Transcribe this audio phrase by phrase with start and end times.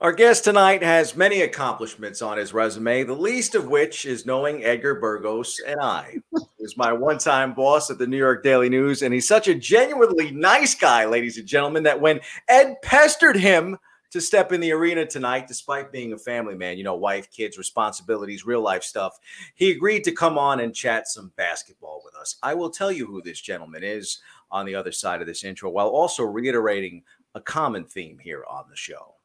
[0.00, 4.64] Our guest tonight has many accomplishments on his resume, the least of which is knowing
[4.64, 6.22] Edgar Burgos and I.
[6.32, 9.46] He was my one time boss at the New York Daily News, and he's such
[9.46, 13.76] a genuinely nice guy, ladies and gentlemen, that when Ed pestered him
[14.10, 17.58] to step in the arena tonight, despite being a family man, you know, wife, kids,
[17.58, 19.18] responsibilities, real life stuff,
[19.54, 22.36] he agreed to come on and chat some basketball with us.
[22.42, 24.20] I will tell you who this gentleman is
[24.50, 27.02] on the other side of this intro, while also reiterating
[27.34, 29.16] a common theme here on the show.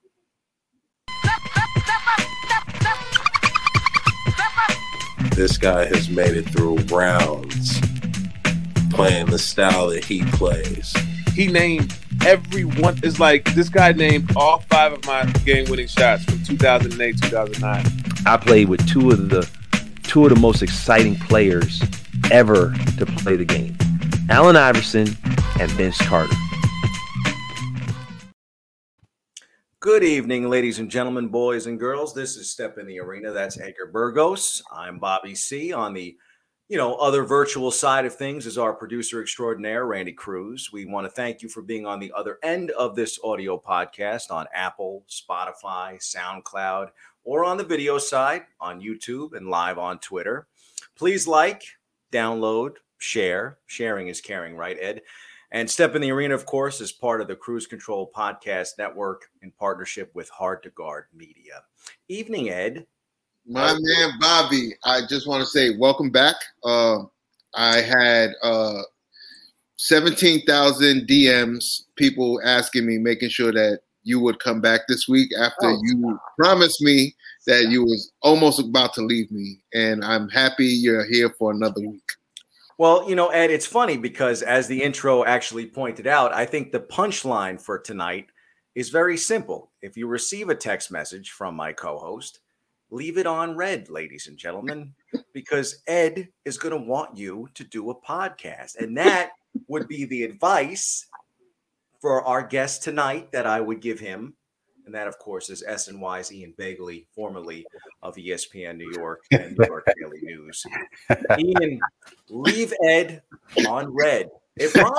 [5.35, 7.81] This guy has made it through rounds
[8.91, 10.95] playing the style that he plays.
[11.33, 11.93] He named
[12.25, 12.97] every one.
[13.03, 17.85] It's like this guy named all five of my game-winning shots from 2008, 2009.
[18.25, 19.45] I played with two of the
[20.03, 21.83] two of the most exciting players
[22.31, 23.77] ever to play the game,
[24.29, 25.17] Allen Iverson
[25.59, 26.33] and Vince Carter.
[29.85, 32.11] Good evening, ladies and gentlemen, boys and girls.
[32.11, 33.31] This is Step in the Arena.
[33.31, 34.63] That's Edgar Burgos.
[34.71, 35.73] I'm Bobby C.
[35.73, 36.17] On the,
[36.69, 40.71] you know, other virtual side of things is our producer extraordinaire, Randy Cruz.
[40.73, 44.31] We want to thank you for being on the other end of this audio podcast
[44.31, 46.89] on Apple, Spotify, SoundCloud,
[47.23, 50.47] or on the video side on YouTube and live on Twitter.
[50.95, 51.63] Please like,
[52.11, 53.59] download, share.
[53.67, 55.03] Sharing is caring, right, Ed?
[55.55, 59.29] And Step in the Arena, of course, is part of the Cruz Control Podcast Network
[59.41, 61.63] in partnership with Hard to Guard Media.
[62.09, 62.85] Evening, Ed.
[63.47, 66.35] My man Bobby, I just want to say welcome back.
[66.65, 67.03] Uh,
[67.53, 68.81] I had uh,
[69.77, 75.67] 17,000 DMs, people asking me, making sure that you would come back this week after
[75.67, 77.15] oh, you promised me
[77.47, 79.61] that you was almost about to leave me.
[79.73, 82.03] And I'm happy you're here for another week.
[82.77, 86.71] Well, you know, Ed, it's funny because as the intro actually pointed out, I think
[86.71, 88.27] the punchline for tonight
[88.75, 89.71] is very simple.
[89.81, 92.39] If you receive a text message from my co host,
[92.91, 94.93] leave it on red, ladies and gentlemen,
[95.33, 98.75] because Ed is going to want you to do a podcast.
[98.77, 99.31] And that
[99.69, 101.07] would be the advice
[102.01, 104.35] for our guest tonight that I would give him
[104.85, 107.65] and that, of course, is SNY's Ian Begley, formerly
[108.01, 110.63] of ESPN New York and New York Daily News.
[111.37, 111.79] Ian,
[112.29, 113.21] leave Ed
[113.67, 114.29] on red.
[114.57, 114.93] It rhymes.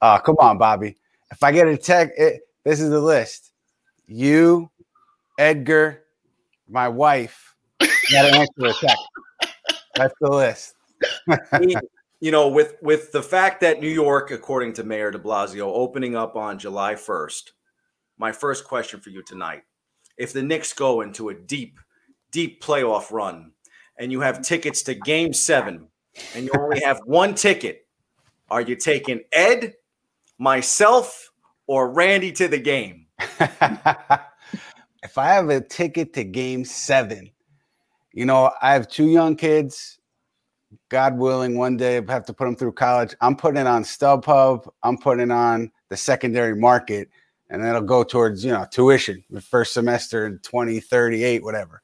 [0.00, 0.96] oh, come on, Bobby.
[1.30, 3.52] If I get a tech, it, this is the list.
[4.06, 4.70] You,
[5.38, 6.04] Edgar,
[6.68, 7.54] my wife.
[7.80, 9.08] Got to answer a text.
[9.94, 10.74] That's the list
[12.20, 16.16] you know, with with the fact that New York, according to Mayor De Blasio, opening
[16.16, 17.52] up on July first,
[18.16, 19.62] my first question for you tonight:
[20.16, 21.78] If the Knicks go into a deep,
[22.32, 23.52] deep playoff run,
[23.98, 25.88] and you have tickets to Game Seven,
[26.34, 27.86] and you only have one ticket,
[28.50, 29.74] are you taking Ed,
[30.38, 31.30] myself,
[31.68, 33.06] or Randy to the game?
[33.20, 37.30] if I have a ticket to Game Seven,
[38.12, 39.97] you know, I have two young kids
[40.88, 43.14] God willing, one day I have to put them through college.
[43.20, 44.68] I'm putting it on StubHub.
[44.82, 47.08] I'm putting it on the secondary market,
[47.50, 51.82] and it'll go towards you know tuition the first semester in 2038, whatever.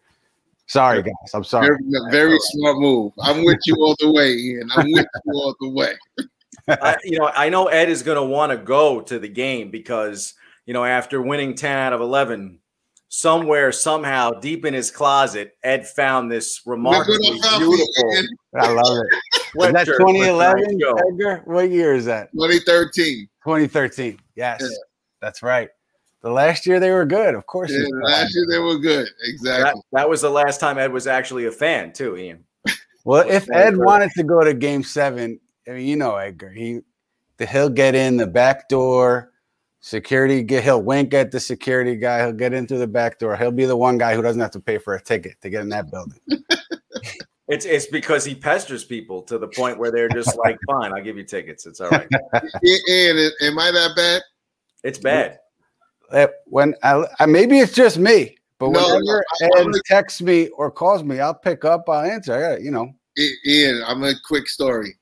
[0.66, 1.12] Sorry, guys.
[1.34, 1.66] I'm sorry.
[1.66, 3.12] Very, very smart move.
[3.20, 4.70] I'm with you all the way, Ian.
[4.74, 5.92] I'm with you all the way.
[6.68, 9.70] I, you know, I know Ed is going to want to go to the game
[9.70, 10.34] because
[10.66, 12.60] you know after winning 10 out of 11
[13.08, 18.12] somewhere, somehow, deep in his closet, Ed found this remarkably beautiful.
[18.56, 19.18] I love it.
[19.66, 20.80] Is that 2011,
[21.12, 21.42] Edgar?
[21.44, 22.32] What year is that?
[22.32, 23.28] 2013.
[23.44, 24.18] 2013.
[24.34, 24.68] Yes, yeah.
[25.20, 25.68] that's right.
[26.22, 27.70] The last year they were good, of course.
[27.70, 29.06] Yeah, last year they were good.
[29.22, 29.80] Exactly.
[29.92, 32.44] That, that, was the last time Ed was actually a fan, too, Ian.
[33.06, 35.38] Well, if Ed wanted to go to Game Seven,
[35.68, 36.80] I mean, you know, Edgar, he
[37.38, 39.30] he'll get in the back door
[39.86, 42.24] Security get he'll wink at the security guy.
[42.24, 43.36] He'll get into the back door.
[43.36, 45.60] He'll be the one guy who doesn't have to pay for a ticket to get
[45.60, 46.18] in that building.
[47.46, 51.02] It's it's because he pesters people to the point where they're just like, "Fine, I'll
[51.02, 51.66] give you tickets.
[51.66, 54.22] It's all right." and am I that bad?
[54.82, 55.38] It's bad.
[56.46, 61.04] When I, maybe it's just me, but no, whenever no, Ed texts me or calls
[61.04, 61.86] me, I'll pick up.
[61.90, 62.34] I'll answer.
[62.34, 62.90] I got you know.
[63.46, 64.94] Ian, I'm a quick story.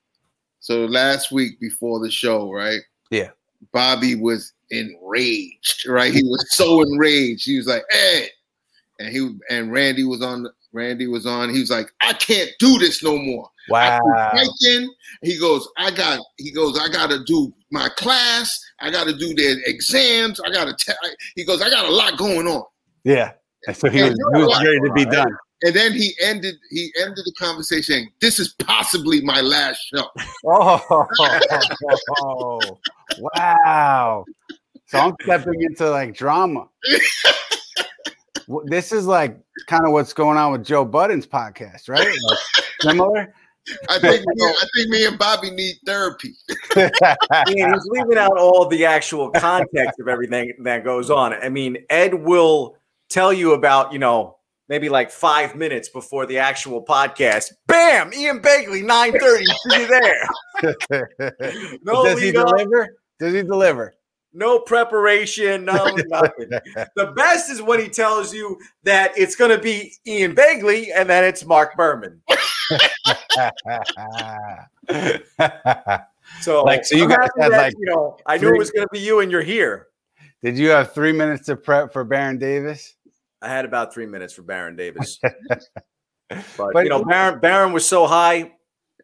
[0.59, 2.81] So last week before the show, right?
[3.13, 3.31] Yeah.
[3.73, 6.13] Bobby was enraged, right?
[6.13, 7.47] He was so enraged.
[7.47, 8.29] He was like, "Hey,"
[8.99, 10.47] and he and Randy was on.
[10.73, 11.53] Randy was on.
[11.53, 14.01] He was like, "I can't do this no more." Wow.
[15.23, 18.51] He goes, "I got." He goes, "I got to do my class.
[18.81, 20.41] I got to do their exams.
[20.41, 20.95] I got to."
[21.37, 22.65] He goes, "I got a lot going on."
[23.05, 23.33] Yeah.
[23.73, 25.37] So he was, he was ready to be done.
[25.65, 28.09] And then he ended he ended the conversation.
[28.21, 30.09] This is possibly my last show.
[30.47, 31.07] oh,
[33.37, 34.25] wow.
[34.93, 36.69] So I'm stepping into like drama.
[38.65, 42.07] This is like kind of what's going on with Joe Budden's podcast, right?
[42.07, 42.39] Like,
[42.81, 43.33] similar.
[43.89, 46.35] I think me, I think me and Bobby need therapy.
[46.77, 51.33] Ian, he's leaving out all the actual context of everything that goes on.
[51.33, 52.77] I mean, Ed will
[53.09, 54.37] tell you about, you know,
[54.69, 57.53] maybe like five minutes before the actual podcast.
[57.69, 58.13] Bam!
[58.13, 59.45] Ian Begley, 9:30.
[59.71, 59.87] See you
[60.91, 61.79] there.
[61.85, 62.97] No Does he lead up, deliver?
[63.19, 63.95] Does he deliver?
[64.33, 66.51] No preparation, no nothing.
[66.97, 71.25] the best is when he tells you that it's gonna be Ian Begley and then
[71.25, 72.21] it's Mark Berman.
[76.41, 78.71] So, Like, so you I'm guys had, that, like, you know, I knew it was
[78.71, 79.89] gonna be you and you're here.
[80.43, 82.95] Did you have three minutes to prep for Baron Davis?
[83.43, 85.19] I had about three minutes for Baron Davis.
[86.57, 88.53] But, But- you know, Baron Baron was so high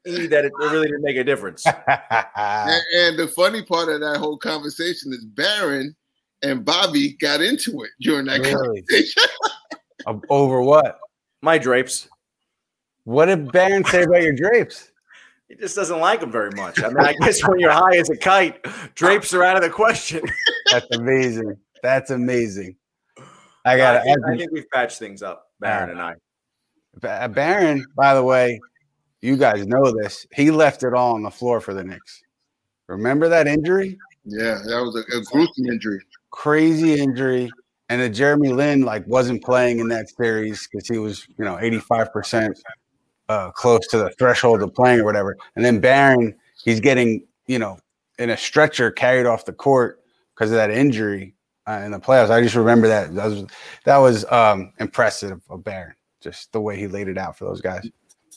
[0.04, 1.64] that it, really didn't make a difference.
[2.36, 5.94] And, and the funny part of that whole conversation is Baron
[6.42, 8.82] and Bobby got into it during that Really?
[8.82, 9.22] conversation.
[10.06, 11.00] Um, over what?
[11.42, 12.08] My drapes.
[13.02, 14.92] What did Baron say about your drapes?
[15.48, 16.82] He just doesn't like them very much.
[16.82, 19.70] I mean, I guess when you're high as a kite, drapes are out of the
[19.70, 20.22] question.
[20.70, 21.56] That's amazing.
[21.82, 22.76] That's amazing.
[23.64, 26.14] I got I I think we've patched things up, Baron and I.
[27.28, 28.60] Baron, by the way,
[29.20, 30.26] you guys know this.
[30.34, 32.22] He left it all on the floor for the Knicks.
[32.88, 33.98] Remember that injury?
[34.24, 36.00] Yeah, that was a, a gruesome injury.
[36.30, 37.50] Crazy injury.
[37.90, 41.56] And that Jeremy Lin like wasn't playing in that series because he was, you know,
[41.56, 42.54] 85%
[43.28, 45.36] uh, close to the threshold of playing or whatever.
[45.56, 47.78] And then Baron, he's getting, you know,
[48.18, 50.02] in a stretcher carried off the court
[50.34, 51.34] because of that injury
[51.66, 52.30] uh, in the playoffs.
[52.30, 53.14] I just remember that.
[53.14, 53.44] That was
[53.84, 57.60] that was um, impressive of Baron, just the way he laid it out for those
[57.60, 57.88] guys.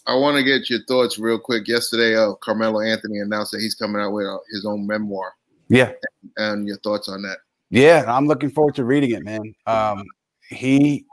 [0.07, 1.67] I want to get your thoughts real quick.
[1.67, 5.33] Yesterday, uh, Carmelo Anthony announced that he's coming out with uh, his own memoir,
[5.69, 5.91] Yeah.
[6.37, 7.37] and your thoughts on that.
[7.69, 9.53] Yeah, I'm looking forward to reading it, man.
[9.67, 10.03] Um,
[10.49, 11.05] he,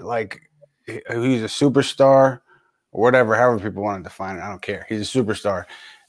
[0.00, 0.40] like,
[0.86, 2.40] he's a superstar,
[2.92, 4.42] or whatever, however people want to define it.
[4.42, 4.86] I don't care.
[4.88, 5.66] He's a superstar,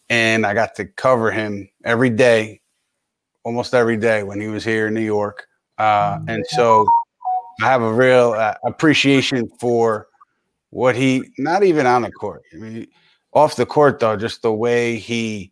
[0.09, 2.61] and I got to cover him every day,
[3.43, 5.47] almost every day when he was here in New York,
[5.77, 6.87] uh, and so
[7.61, 10.07] I have a real uh, appreciation for
[10.73, 12.43] what he, not even on the court.
[12.51, 12.87] I mean,
[13.31, 15.51] off the court though, just the way he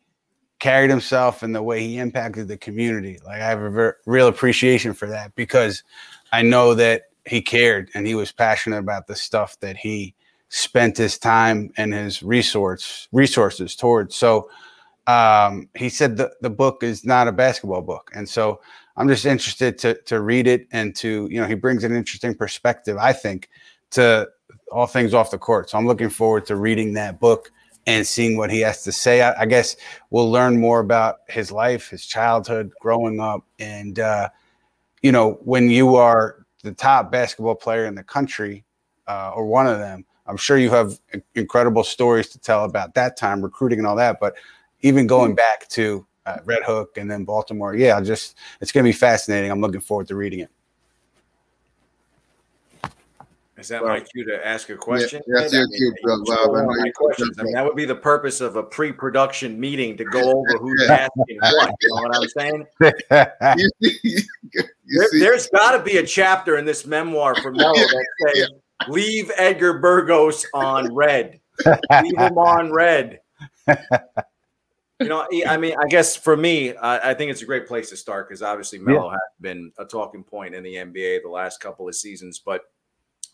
[0.59, 3.19] carried himself and the way he impacted the community.
[3.23, 5.83] Like I have a ver- real appreciation for that because
[6.31, 10.15] I know that he cared and he was passionate about the stuff that he
[10.49, 14.15] spent his time and his resource resources towards.
[14.15, 14.49] So
[15.07, 18.11] um, he said the, the book is not a basketball book.
[18.15, 18.59] And so
[18.97, 22.35] I'm just interested to to read it and to, you know, he brings an interesting
[22.35, 23.49] perspective, I think,
[23.91, 24.27] to
[24.71, 25.69] all things off the court.
[25.69, 27.51] So I'm looking forward to reading that book
[27.87, 29.21] and seeing what he has to say.
[29.21, 29.75] I, I guess
[30.09, 34.29] we'll learn more about his life, his childhood, growing up, and uh,
[35.01, 38.63] you know, when you are the top basketball player in the country
[39.07, 40.99] uh, or one of them, I'm sure you have
[41.35, 44.19] incredible stories to tell about that time, recruiting and all that.
[44.19, 44.35] But
[44.81, 48.87] even going back to uh, Red Hook and then Baltimore, yeah, just it's going to
[48.87, 49.49] be fascinating.
[49.49, 50.51] I'm looking forward to reading it.
[53.61, 55.21] Is that my cue to ask a question?
[55.27, 56.25] Yeah, that's your cue, you Doug.
[56.25, 57.37] stole I know my you- questions.
[57.39, 60.89] I mean, that would be the purpose of a pre-production meeting to go over who's
[60.89, 61.71] asking what.
[61.81, 62.67] You know what I'm saying?
[63.57, 64.21] You see, you
[64.99, 68.49] There, see- there's got to be a chapter in this memoir for Melo that says,
[68.89, 71.39] "Leave Edgar Burgos on red.
[71.63, 73.19] Leave him on red."
[74.99, 77.89] You know, I mean, I guess for me, I, I think it's a great place
[77.89, 81.59] to start because obviously Melo has been a talking point in the NBA the last
[81.59, 82.39] couple of seasons.
[82.43, 82.61] But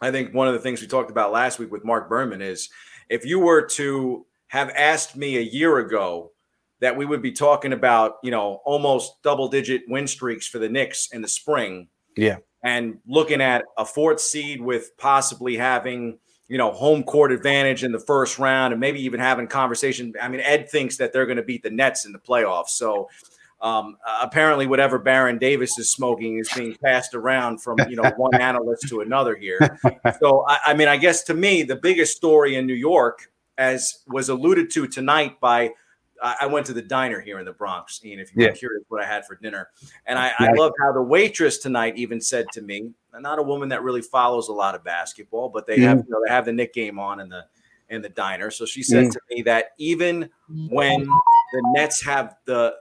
[0.02, 2.70] I think one of the things we talked about last week with Mark Berman is
[3.10, 6.32] if you were to have asked me a year ago
[6.80, 10.70] that we would be talking about, you know, almost double digit win streaks for the
[10.70, 11.88] Knicks in the spring.
[12.16, 12.38] Yeah.
[12.64, 17.92] And looking at a fourth seed with possibly having, you know, home court advantage in
[17.92, 20.14] the first round and maybe even having conversation.
[20.22, 22.70] I mean, Ed thinks that they're going to beat the Nets in the playoffs.
[22.70, 23.10] So
[23.62, 28.36] um, apparently, whatever Baron Davis is smoking is being passed around from, you know, one
[28.40, 29.60] analyst to another here.
[30.20, 34.00] So, I, I mean, I guess to me, the biggest story in New York, as
[34.08, 35.72] was alluded to tonight by
[36.22, 38.52] I I went to the diner here in the Bronx, Ian, if you Yeah.
[38.52, 39.70] curious what I had for dinner.
[40.06, 43.70] And I, I love how the waitress tonight even said to me, not a woman
[43.70, 46.54] that really follows a lot of basketball, but they have you know, they have the
[46.54, 47.46] Knick game on in the
[47.90, 48.52] in the diner.
[48.52, 49.12] So she said Mm.
[49.14, 50.30] to me that even
[50.70, 51.06] when
[51.54, 52.76] the Nets have the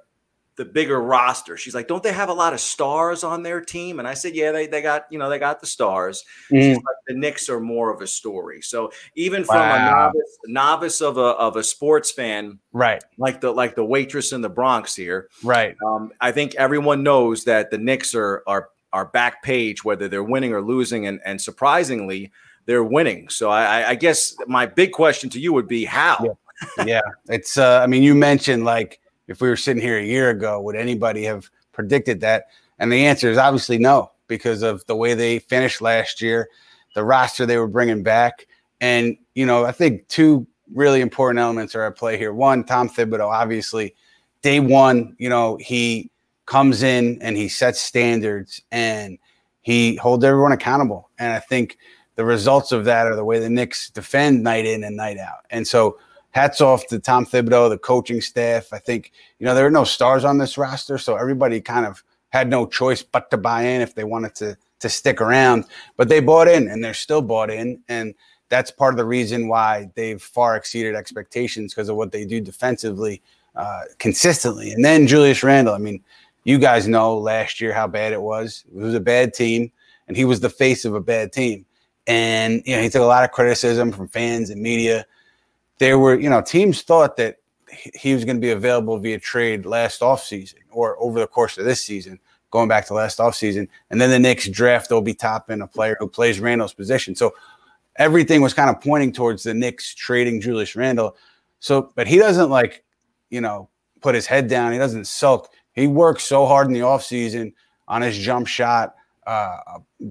[0.57, 1.57] the bigger roster.
[1.57, 3.99] She's like, don't they have a lot of stars on their team?
[3.99, 6.25] And I said, yeah, they, they got, you know, they got the stars.
[6.51, 6.61] Mm.
[6.63, 8.63] She's like, the Knicks are more of a story.
[8.63, 13.51] So even from a novice, novice of a of a sports fan, Right, like the
[13.53, 15.77] like the waitress in the Bronx here, right.
[15.87, 20.23] um, I think everyone knows that the Knicks are are are back page, whether they're
[20.25, 22.33] winning or losing, and and surprisingly,
[22.67, 23.29] they're winning.
[23.29, 26.37] So I, I- I guess my big question to you would be how.
[26.79, 26.85] Yeah.
[26.85, 27.59] yeah, it's.
[27.59, 30.77] Uh, I mean, you mentioned like if we were sitting here a year ago, would
[30.77, 32.47] anybody have predicted that?
[32.79, 36.49] And the answer is obviously no, because of the way they finished last year,
[36.95, 38.47] the roster they were bringing back,
[38.81, 42.33] and you know, I think two really important elements are at play here.
[42.33, 43.95] One, Tom Thibodeau, obviously,
[44.43, 46.11] day one, you know, he
[46.47, 49.19] comes in and he sets standards and
[49.63, 51.11] he holds everyone accountable.
[51.19, 51.79] And I think
[52.15, 55.45] the results of that are the way the Knicks defend night in and night out.
[55.51, 55.99] And so
[56.37, 58.71] hats off to Tom Thibodeau, the coaching staff.
[58.71, 62.05] I think, you know, there are no stars on this roster, so everybody kind of
[62.29, 65.65] had no choice but to buy in if they wanted to to stick around.
[65.97, 67.83] But they bought in and they're still bought in.
[67.89, 68.15] And
[68.51, 72.43] that's part of the reason why they've far exceeded expectations because of what they do
[72.43, 73.23] defensively
[73.55, 74.73] uh, consistently.
[74.73, 76.05] And then Julius Randle, I mean,
[76.45, 78.63] you guys know last year how bad it was.
[78.69, 79.73] It was a bad team,
[80.07, 81.65] and he was the face of a bad team.
[82.07, 85.07] And you know, he took a lot of criticism from fans and media.
[85.79, 87.37] There were, you know, teams thought that
[87.95, 91.65] he- was going to be available via trade last offseason or over the course of
[91.65, 92.19] this season,
[92.51, 93.69] going back to last offseason.
[93.91, 97.15] And then the Knicks draft Obi Toppin, a player who plays Randle's position.
[97.15, 97.35] So
[97.97, 101.17] everything was kind of pointing towards the Knicks trading Julius Randle.
[101.61, 102.85] So, but he doesn't like,
[103.31, 103.69] you know,
[104.01, 104.73] put his head down.
[104.73, 105.51] He doesn't sulk.
[105.73, 107.53] He works so hard in the offseason
[107.89, 108.95] on his jump shot,
[109.27, 109.59] uh,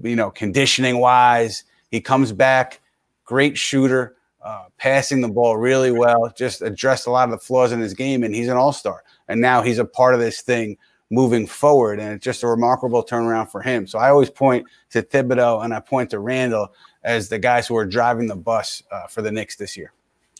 [0.02, 1.64] you know, conditioning wise.
[1.90, 2.80] He comes back,
[3.24, 4.15] great shooter,
[4.46, 7.94] uh, passing the ball really well, just addressed a lot of the flaws in his
[7.94, 9.02] game, and he's an all star.
[9.26, 10.76] And now he's a part of this thing
[11.10, 13.88] moving forward, and it's just a remarkable turnaround for him.
[13.88, 16.72] So I always point to Thibodeau and I point to Randle
[17.02, 19.92] as the guys who are driving the bus uh, for the Knicks this year.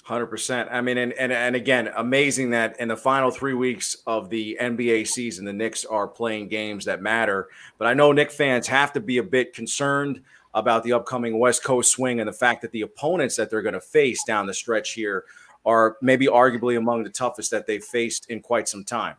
[0.04, 0.68] Hundred percent.
[0.70, 4.56] I mean, and, and and again, amazing that in the final three weeks of the
[4.60, 7.48] NBA season, the Knicks are playing games that matter.
[7.76, 10.22] But I know Knick fans have to be a bit concerned
[10.56, 13.74] about the upcoming West Coast swing and the fact that the opponents that they're going
[13.74, 15.24] to face down the stretch here
[15.66, 19.16] are maybe arguably among the toughest that they've faced in quite some time.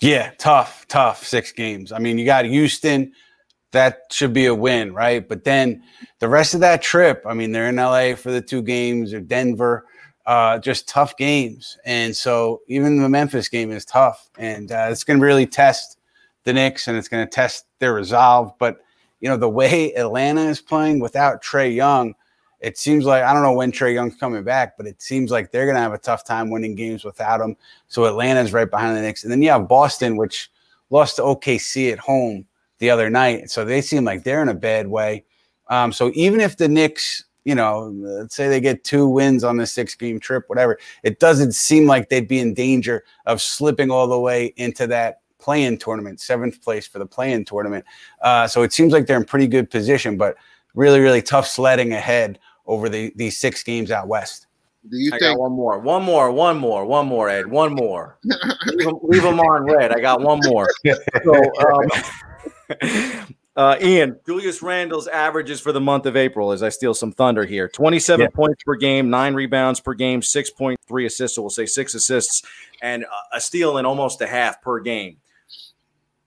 [0.00, 1.92] Yeah, tough, tough six games.
[1.92, 3.12] I mean, you got Houston,
[3.70, 5.26] that should be a win, right?
[5.26, 5.82] But then
[6.18, 9.20] the rest of that trip, I mean, they're in LA for the two games or
[9.20, 9.86] Denver,
[10.26, 11.78] uh, just tough games.
[11.84, 14.28] And so even the Memphis game is tough.
[14.36, 15.98] And uh, it's going to really test
[16.42, 18.52] the Knicks and it's going to test their resolve.
[18.58, 18.78] But,
[19.20, 22.14] you know, the way Atlanta is playing without Trae Young,
[22.60, 25.50] it seems like I don't know when Trae Young's coming back, but it seems like
[25.50, 27.56] they're going to have a tough time winning games without him.
[27.88, 30.50] So Atlanta's right behind the Knicks, and then you have Boston, which
[30.90, 32.46] lost to OKC at home
[32.78, 33.50] the other night.
[33.50, 35.24] So they seem like they're in a bad way.
[35.68, 39.56] Um, so even if the Knicks, you know, let's say they get two wins on
[39.56, 43.90] the six game trip, whatever, it doesn't seem like they'd be in danger of slipping
[43.90, 47.84] all the way into that play-in tournament, seventh place for the play-in tournament.
[48.20, 50.34] Uh, so it seems like they're in pretty good position, but
[50.74, 54.48] really, really tough sledding ahead over the these six games out west.
[54.90, 57.74] Do you I think got one more, one more, one more, one more, Ed, one
[57.74, 58.18] more.
[58.24, 59.92] leave, them, leave 'em on red.
[59.92, 60.68] I got one more.
[61.24, 61.34] So,
[61.64, 61.88] um,
[63.56, 67.44] uh, Ian, Julius Randle's averages for the month of April, as I steal some thunder
[67.44, 68.28] here 27 Yeah.
[68.34, 71.36] points per game, nine rebounds per game, 6.3 assists.
[71.36, 72.42] So we'll say six assists
[72.82, 75.18] and a- a steal and almost a half per game.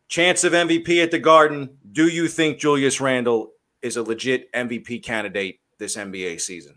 [0.10, 1.78] Chance of MVP at the Garden.
[1.92, 3.52] Do you think Julius Randle
[3.84, 6.76] is a legit MVP candidate this NBA season?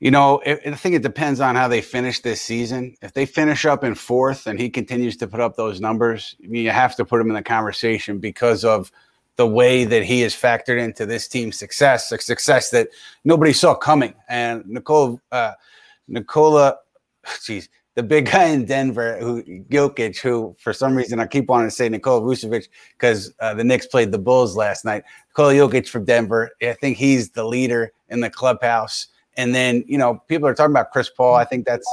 [0.00, 2.96] You know, I I think it depends on how they finish this season.
[3.02, 6.46] If they finish up in fourth and he continues to put up those numbers, I
[6.46, 8.90] mean, you have to put him in the conversation because of
[9.36, 12.88] the way that he is factored into this team's success, a success that
[13.24, 14.14] nobody saw coming.
[14.28, 15.52] And Nicole, uh,
[16.08, 16.78] Nicola,
[17.44, 21.68] geez, the big guy in Denver, who Jokic, who for some reason I keep wanting
[21.68, 25.04] to say Nikola Vucevic because uh, the Knicks played the Bulls last night.
[25.28, 29.08] Nikola Jokic from Denver, I think he's the leader in the clubhouse.
[29.36, 31.34] And then, you know, people are talking about Chris Paul.
[31.34, 31.86] I think that's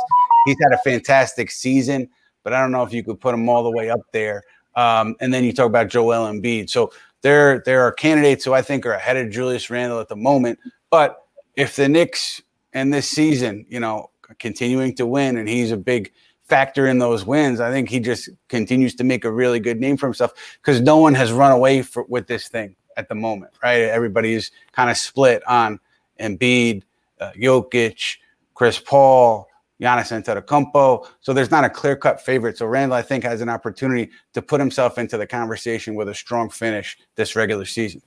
[0.45, 2.09] he's had a fantastic season,
[2.43, 4.43] but I don't know if you could put him all the way up there.
[4.75, 6.69] Um, and then you talk about Joel Embiid.
[6.69, 6.91] So
[7.21, 10.59] there, there are candidates who I think are ahead of Julius Randle at the moment.
[10.89, 12.41] But if the Knicks
[12.73, 16.11] and this season, you know, continuing to win, and he's a big
[16.51, 19.95] factor in those wins, I think he just continues to make a really good name
[19.95, 23.53] for himself because no one has run away for, with this thing at the moment,
[23.63, 23.83] right?
[23.83, 25.79] Everybody's kind of split on
[26.19, 26.83] Embiid,
[27.21, 28.17] uh, Jokic,
[28.53, 29.47] Chris Paul,
[29.81, 31.07] Giannis Antetokounmpo.
[31.21, 32.57] So there's not a clear cut favorite.
[32.57, 36.13] So Randle, I think, has an opportunity to put himself into the conversation with a
[36.13, 38.01] strong finish this regular season.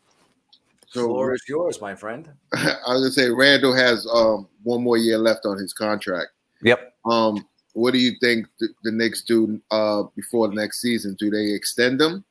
[0.95, 2.29] So, the floor is yours, my friend.
[2.55, 6.29] I was gonna say Randle has um, one more year left on his contract.
[6.63, 6.95] Yep.
[7.05, 11.17] Um, what do you think the, the Knicks do uh, before the next season?
[11.19, 12.25] Do they extend them,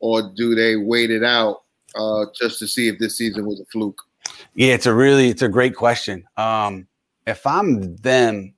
[0.00, 1.62] or do they wait it out
[1.94, 4.02] uh, just to see if this season was a fluke?
[4.54, 6.24] Yeah, it's a really it's a great question.
[6.36, 6.88] Um,
[7.24, 8.52] if I'm them,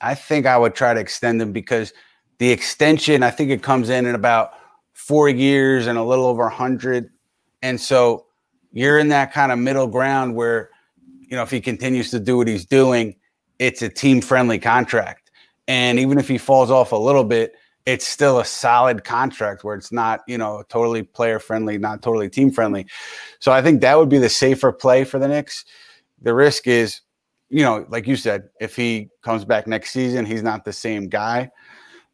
[0.00, 1.92] I think I would try to extend them because
[2.38, 4.54] the extension I think it comes in in about
[4.94, 7.10] four years and a little over a hundred,
[7.62, 8.24] and so
[8.72, 10.70] you're in that kind of middle ground where
[11.20, 13.16] you know if he continues to do what he's doing,
[13.58, 15.28] it's a team friendly contract
[15.68, 19.76] and even if he falls off a little bit, it's still a solid contract where
[19.76, 22.86] it's not, you know, totally player friendly, not totally team friendly.
[23.38, 25.64] So I think that would be the safer play for the Knicks.
[26.22, 27.02] The risk is,
[27.50, 31.08] you know, like you said, if he comes back next season, he's not the same
[31.08, 31.50] guy,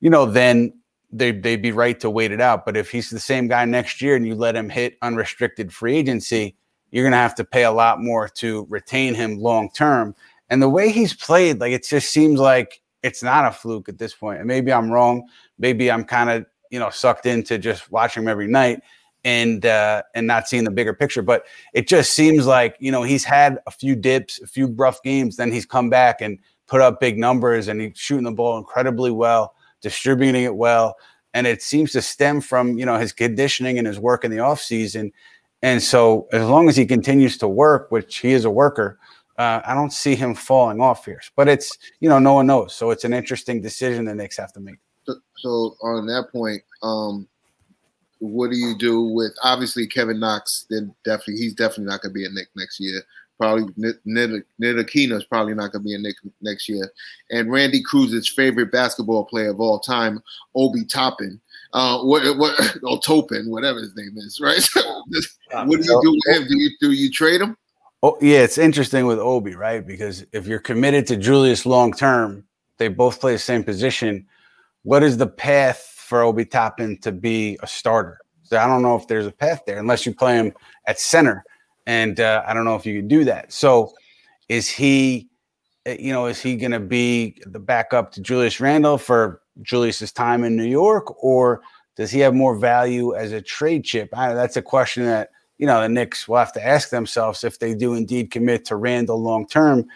[0.00, 0.72] you know, then
[1.16, 2.66] they, they'd be right to wait it out.
[2.66, 5.96] But if he's the same guy next year and you let him hit unrestricted free
[5.96, 6.56] agency,
[6.90, 10.14] you're going to have to pay a lot more to retain him long term.
[10.50, 13.98] And the way he's played, like it just seems like it's not a fluke at
[13.98, 14.38] this point.
[14.38, 15.26] And maybe I'm wrong.
[15.58, 18.80] Maybe I'm kind of you know sucked into just watching him every night
[19.22, 21.22] and uh, and not seeing the bigger picture.
[21.22, 25.02] But it just seems like you know he's had a few dips, a few rough
[25.02, 28.58] games, then he's come back and put up big numbers, and he's shooting the ball
[28.58, 30.96] incredibly well, distributing it well,
[31.34, 34.40] and it seems to stem from you know his conditioning and his work in the
[34.40, 35.12] off season.
[35.62, 38.98] And so as long as he continues to work, which he is a worker,
[39.38, 41.20] uh, I don't see him falling off here.
[41.36, 44.52] But it's you know no one knows, so it's an interesting decision the Knicks have
[44.54, 44.78] to make.
[45.04, 47.28] So, so on that point, um,
[48.18, 50.66] what do you do with obviously Kevin Knox?
[50.70, 53.02] Then definitely he's definitely not going to be a Knick next year.
[53.44, 53.64] Probably
[54.08, 56.90] Ntilikina is probably not going to be in Knick next year.
[57.30, 60.22] And Randy Cruz's favorite basketball player of all time,
[60.54, 61.40] Obi Toppin.
[61.74, 64.62] Uh, what what or Topin, whatever his name is, right?
[65.66, 66.48] what do you do with him?
[66.48, 67.56] Do you do you trade him?
[68.02, 69.86] Oh, yeah, it's interesting with Obi, right?
[69.86, 72.44] Because if you're committed to Julius long term,
[72.78, 74.26] they both play the same position.
[74.82, 78.20] What is the path for Obi Toppin to be a starter?
[78.42, 80.52] So I don't know if there's a path there unless you play him
[80.86, 81.44] at center,
[81.86, 83.52] and uh, I don't know if you can do that.
[83.52, 83.92] So
[84.48, 85.28] is he,
[85.86, 90.12] uh, you know, is he going to be the backup to Julius Randle for Julius's
[90.12, 91.62] time in New York, or
[91.96, 94.08] does he have more value as a trade chip?
[94.12, 97.58] I, that's a question that you know, the Knicks will have to ask themselves if
[97.58, 99.86] they do indeed commit to Randle long term,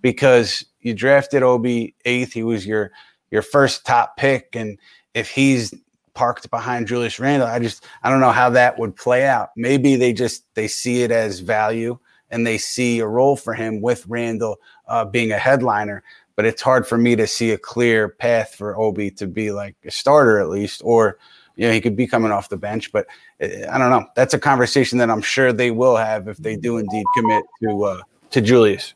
[0.00, 2.32] because you drafted Obi eighth.
[2.32, 2.92] He was your
[3.30, 4.78] your first top pick, and
[5.14, 5.74] if he's
[6.18, 9.50] parked behind Julius Randle, I just I don't know how that would play out.
[9.56, 11.96] Maybe they just they see it as value
[12.28, 14.56] and they see a role for him with Randle
[14.88, 16.02] uh, being a headliner.
[16.34, 19.76] But it's hard for me to see a clear path for Obi to be like
[19.84, 21.18] a starter at least, or
[21.54, 23.06] you know, he could be coming off the bench, but
[23.38, 24.06] eh, I don't know.
[24.16, 27.84] That's a conversation that I'm sure they will have if they do indeed commit to
[27.84, 28.94] uh, to Julius.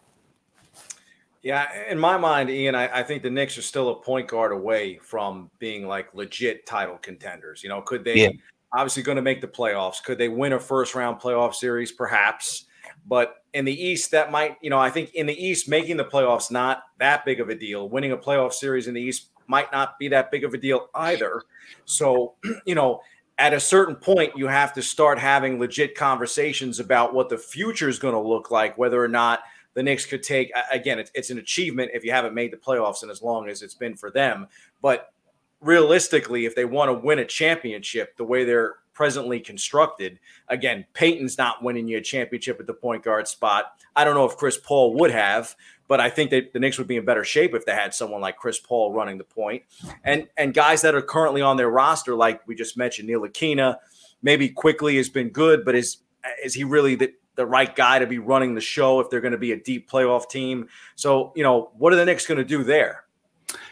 [1.43, 4.53] Yeah, in my mind, Ian, I, I, think the Knicks are still a point guard
[4.53, 7.65] away from being like legit title contenders.
[7.65, 8.29] You know, could they yeah.
[8.73, 10.03] obviously going to make the playoffs?
[10.03, 11.91] Could they win a first round playoff series?
[11.91, 12.67] Perhaps.
[13.07, 16.05] But in the East, that might, you know, I think in the East, making the
[16.05, 17.89] playoffs not that big of a deal.
[17.89, 20.91] Winning a playoff series in the East might not be that big of a deal
[20.95, 21.43] either.
[21.87, 22.35] So,
[22.67, 23.01] you know,
[23.39, 27.89] at a certain point, you have to start having legit conversations about what the future
[27.89, 29.41] is going to look like, whether or not
[29.75, 30.53] the Knicks could take.
[30.71, 33.63] Again, it's, it's an achievement if you haven't made the playoffs in as long as
[33.63, 34.47] it's been for them.
[34.81, 35.13] But
[35.61, 41.39] realistically, if they want to win a championship the way they're presently constructed, again, Payton's
[41.39, 43.73] not winning you a championship at the point guard spot.
[43.97, 45.55] I don't know if Chris Paul would have,
[45.89, 48.21] but I think that the Knicks would be in better shape if they had someone
[48.21, 49.63] like Chris Paul running the point.
[50.05, 53.77] and and guys that are currently on their roster, like we just mentioned, Ntilikina,
[54.23, 55.99] maybe Quickley has been good, but is
[56.45, 59.33] is he really the the right guy to be running the show if they're going
[59.33, 60.69] to be a deep playoff team?
[60.95, 63.05] So you know, what are the Knicks going to do there?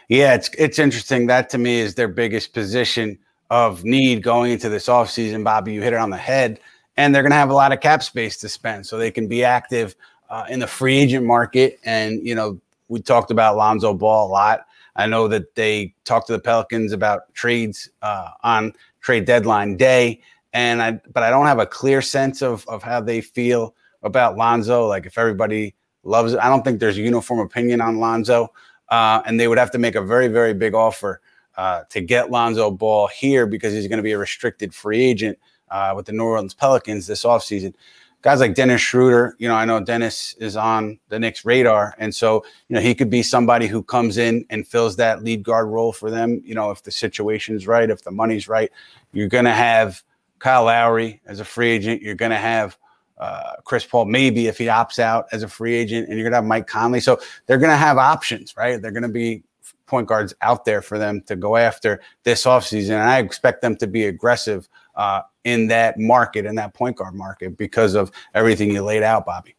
[0.09, 1.27] Yeah, it's it's interesting.
[1.27, 3.17] That to me is their biggest position
[3.51, 5.43] of need going into this offseason.
[5.43, 6.59] Bobby, you hit it on the head.
[6.97, 9.27] And they're going to have a lot of cap space to spend so they can
[9.27, 9.95] be active
[10.29, 11.79] uh, in the free agent market.
[11.83, 14.67] And, you know, we talked about Lonzo Ball a lot.
[14.95, 20.21] I know that they talked to the Pelicans about trades uh, on trade deadline day.
[20.53, 24.37] And I, but I don't have a clear sense of, of how they feel about
[24.37, 24.87] Lonzo.
[24.87, 28.51] Like if everybody loves it, I don't think there's a uniform opinion on Lonzo.
[28.89, 31.21] Uh, and they would have to make a very, very big offer
[31.55, 35.37] uh, to get Lonzo Ball here because he's going to be a restricted free agent
[35.69, 37.73] uh, with the New Orleans Pelicans this offseason.
[38.21, 41.95] guys like Dennis Schroeder, you know, I know Dennis is on the Knicks radar.
[41.97, 45.43] And so, you know, he could be somebody who comes in and fills that lead
[45.43, 46.41] guard role for them.
[46.43, 48.71] You know, if the situation's right, if the money's right,
[49.13, 50.03] you're going to have
[50.41, 52.01] Kyle Lowry as a free agent.
[52.01, 52.75] You're going to have
[53.19, 56.31] uh, Chris Paul, maybe if he opts out as a free agent, and you're going
[56.31, 56.99] to have Mike Conley.
[56.99, 58.81] So they're going to have options, right?
[58.81, 59.43] They're going to be
[59.85, 62.91] point guards out there for them to go after this offseason.
[62.91, 67.13] And I expect them to be aggressive uh, in that market, in that point guard
[67.13, 69.55] market, because of everything you laid out, Bobby.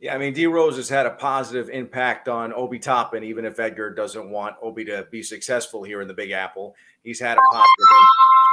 [0.00, 3.58] Yeah, I mean, D Rose has had a positive impact on Obi Toppin, even if
[3.58, 6.76] Edgar doesn't want Obi to be successful here in the Big Apple.
[7.02, 8.43] He's had a positive impact.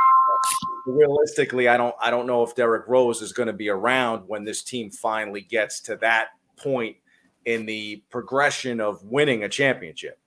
[0.88, 4.44] Realistically, I don't I don't know if Derrick Rose is going to be around when
[4.44, 6.98] this team finally gets to that point
[7.46, 10.18] in the progression of winning a championship.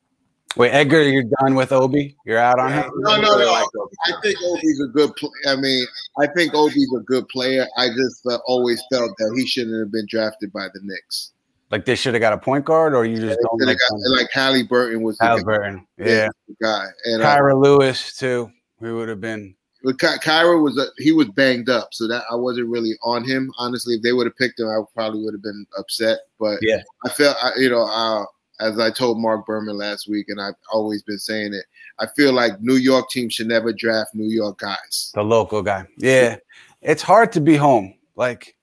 [0.57, 2.16] Wait, Edgar, you're done with Obi?
[2.24, 2.88] You're out on him?
[2.98, 3.53] No, no, no.
[3.53, 5.14] I think Obi's a good.
[5.16, 5.85] Pl- I mean,
[6.20, 7.66] I think Obi's a good player.
[7.77, 11.33] I just uh, always felt that he shouldn't have been drafted by the Knicks.
[11.72, 13.79] Like they should have got a point guard, or you just Yeah, don't they like
[13.90, 15.87] got- like Halliburton was the guy- Halliburton?
[15.98, 18.53] Yeah, the guy, and uh, Kira Lewis too.
[18.79, 19.57] We would have been.
[19.84, 23.22] But Ky- Kira was uh, he was banged up, so that I wasn't really on
[23.22, 23.52] him.
[23.58, 26.20] Honestly, if they would have picked him, I probably would have been upset.
[26.40, 26.82] But Yeah.
[27.04, 28.24] I felt I, you know, uh,
[28.60, 31.66] as I told Mark Berman last week, and I've always been saying it.
[31.98, 35.12] I feel like New York teams should never draft New York guys.
[35.14, 35.86] the local guy.
[35.98, 36.36] Yeah,
[36.80, 37.94] it's hard to be home.
[38.16, 38.56] Like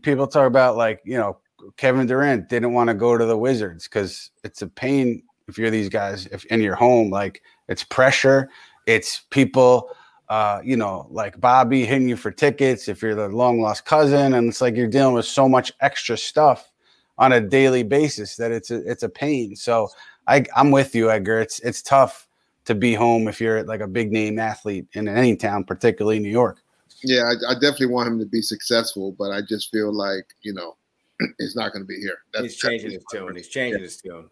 [0.00, 1.36] people talk about, like you know,
[1.76, 5.70] Kevin Durant didn't want to go to the Wizards because it's a pain if you're
[5.70, 7.10] these guys if in your home.
[7.10, 8.48] Like it's pressure.
[8.86, 9.90] It's people.
[10.32, 14.32] Uh, you know, like Bobby hitting you for tickets if you're the long lost cousin,
[14.32, 16.72] and it's like you're dealing with so much extra stuff
[17.18, 19.54] on a daily basis that it's a it's a pain.
[19.54, 19.90] So
[20.26, 21.38] I I'm with you, Edgar.
[21.40, 22.28] It's it's tough
[22.64, 26.30] to be home if you're like a big name athlete in any town, particularly New
[26.30, 26.62] York.
[27.04, 30.54] Yeah, I, I definitely want him to be successful, but I just feel like you
[30.54, 30.78] know,
[31.40, 32.16] it's not going to be here.
[32.40, 33.36] He's changing his tune.
[33.36, 34.30] He's changing his tune.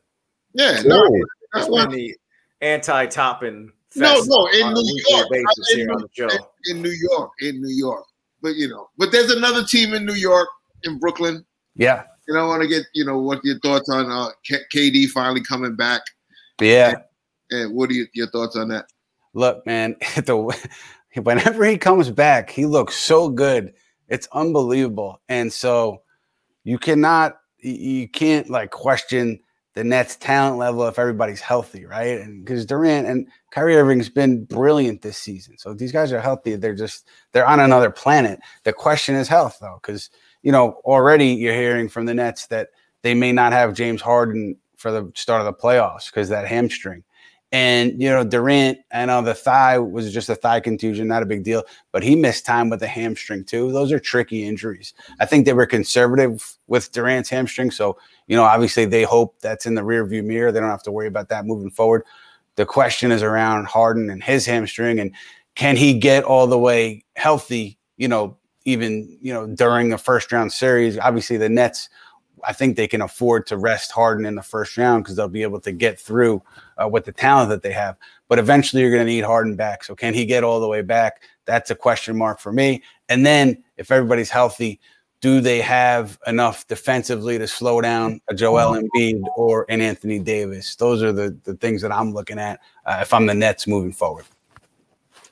[0.55, 1.03] Yeah, no,
[1.53, 2.17] that's It's why- the
[2.63, 3.73] anti-Toppin.
[3.96, 5.29] No, no, in New York.
[5.31, 6.29] basis In here on the show.
[6.66, 8.05] in New York, in New York.
[8.42, 10.48] But you know, but there's another team in New York,
[10.85, 11.44] in Brooklyn.
[11.74, 12.05] Yeah.
[12.29, 14.29] And I want to get you know what your thoughts on uh,
[14.74, 16.03] KD finally coming back,
[16.61, 16.94] Yeah.
[17.50, 18.87] and what are you, your thoughts on that?
[19.35, 20.57] Look, man, the
[21.22, 23.72] whenever he comes back, he looks so good.
[24.09, 25.20] It's unbelievable.
[25.29, 26.03] And so
[26.64, 29.40] you cannot you can't like question
[29.81, 32.21] the Nets talent level if everybody's healthy, right?
[32.21, 35.57] And because Durant and Kyrie Irving's been brilliant this season.
[35.57, 38.40] So if these guys are healthy, they're just they're on another planet.
[38.64, 40.11] The question is health though, because
[40.43, 42.69] you know, already you're hearing from the Nets that
[43.01, 47.03] they may not have James Harden for the start of the playoffs because that hamstring.
[47.51, 51.27] And you know, Durant, I know the thigh was just a thigh contusion, not a
[51.27, 53.73] big deal, but he missed time with the hamstring too.
[53.73, 54.93] Those are tricky injuries.
[55.21, 57.97] I think they were conservative with Durant's hamstring, so
[58.31, 60.53] you know, obviously they hope that's in the rearview mirror.
[60.53, 62.05] They don't have to worry about that moving forward.
[62.55, 65.12] The question is around Harden and his hamstring, and
[65.57, 67.77] can he get all the way healthy?
[67.97, 70.97] You know, even you know during the first round series.
[70.97, 71.88] Obviously, the Nets.
[72.45, 75.43] I think they can afford to rest Harden in the first round because they'll be
[75.43, 76.40] able to get through
[76.83, 77.97] uh, with the talent that they have.
[78.29, 79.83] But eventually, you're going to need Harden back.
[79.83, 81.23] So, can he get all the way back?
[81.47, 82.85] That's a question mark for me.
[83.09, 84.79] And then, if everybody's healthy,
[85.21, 90.75] do they have enough defensively to slow down a Joel Embiid or an Anthony Davis?
[90.77, 93.93] Those are the, the things that I'm looking at uh, if I'm the Nets moving
[93.93, 94.25] forward.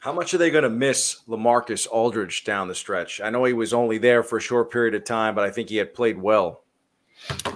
[0.01, 3.21] How much are they going to miss Lamarcus Aldridge down the stretch?
[3.21, 5.69] I know he was only there for a short period of time, but I think
[5.71, 6.63] he had played well.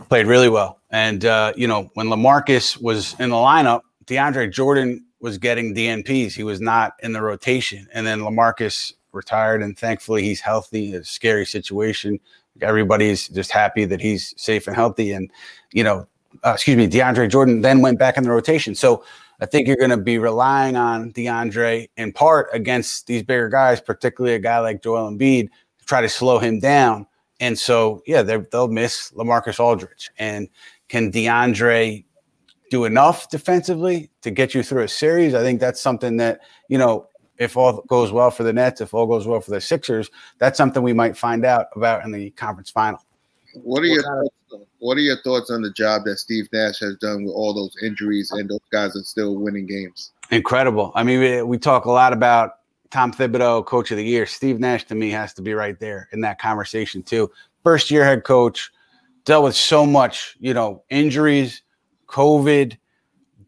[0.09, 0.81] played really well.
[0.91, 6.33] And uh, you know, when Lamarcus was in the lineup, DeAndre Jordan was getting DNPs.
[6.33, 7.87] He was not in the rotation.
[7.95, 10.95] And then Lamarcus retired, and thankfully he's healthy.
[10.95, 12.19] A scary situation.
[12.61, 15.13] Everybody's just happy that he's safe and healthy.
[15.13, 15.31] And
[15.73, 16.07] you know,
[16.45, 18.75] uh, excuse me, DeAndre Jordan then went back in the rotation.
[18.75, 19.05] So
[19.41, 23.81] I think you're going to be relying on DeAndre in part against these bigger guys,
[23.81, 25.49] particularly a guy like Joel Embiid,
[25.79, 27.07] to try to slow him down.
[27.41, 30.13] And so, yeah, they- they'll miss Lamarcus Aldridge.
[30.17, 30.49] And
[30.89, 32.05] can DeAndre
[32.71, 35.35] do enough defensively to get you through a series?
[35.35, 38.95] I think that's something that, you know, if all goes well for the Nets, if
[38.95, 42.31] all goes well for the Sixers, that's something we might find out about in the
[42.31, 43.05] conference final.
[43.55, 46.97] What are your thoughts, what are your thoughts on the job that Steve Nash has
[46.97, 50.13] done with all those injuries and those guys are still winning games?
[50.31, 50.93] Incredible.
[50.95, 52.53] I mean, we, we talk a lot about
[52.91, 54.27] Tom Thibodeau, coach of the year.
[54.27, 57.31] Steve Nash, to me, has to be right there in that conversation, too.
[57.63, 58.71] First year head coach,
[59.25, 61.63] dealt with so much, you know, injuries,
[62.07, 62.77] COVID,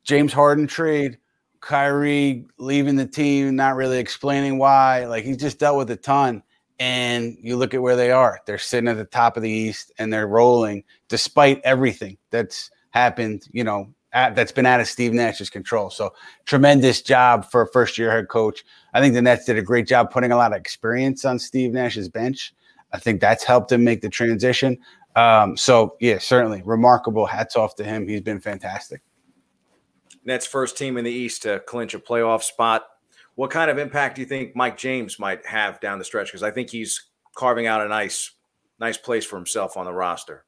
[0.02, 1.18] James Harden trade,
[1.64, 5.06] Kyrie leaving the team, not really explaining why.
[5.06, 6.42] Like, he just dealt with a ton.
[6.78, 8.40] And you look at where they are.
[8.46, 13.48] They're sitting at the top of the East and they're rolling despite everything that's happened,
[13.52, 15.88] you know, at, that's been out of Steve Nash's control.
[15.88, 16.12] So
[16.46, 18.64] tremendous job for a first year head coach.
[18.92, 21.72] I think the Nets did a great job putting a lot of experience on Steve
[21.72, 22.52] Nash's bench.
[22.92, 24.76] I think that's helped him make the transition.
[25.16, 27.24] Um, so yeah, certainly remarkable.
[27.24, 28.08] Hats off to him.
[28.08, 29.00] He's been fantastic.
[30.24, 32.84] Nets first team in the East to clinch a playoff spot.
[33.34, 36.28] What kind of impact do you think Mike James might have down the stretch?
[36.28, 38.30] Because I think he's carving out a nice,
[38.78, 40.44] nice place for himself on the roster.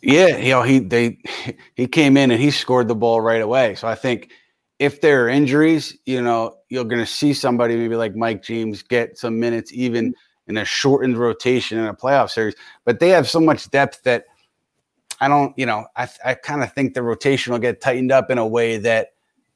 [0.00, 1.18] Yeah, you know he they
[1.74, 3.74] he came in and he scored the ball right away.
[3.76, 4.32] So I think
[4.78, 8.82] if there are injuries, you know you're going to see somebody maybe like Mike James
[8.82, 10.14] get some minutes even
[10.48, 12.54] in a shortened rotation in a playoff series.
[12.84, 14.24] But they have so much depth that
[15.20, 18.28] I don't, you know, I, I kind of think the rotation will get tightened up
[18.28, 19.10] in a way that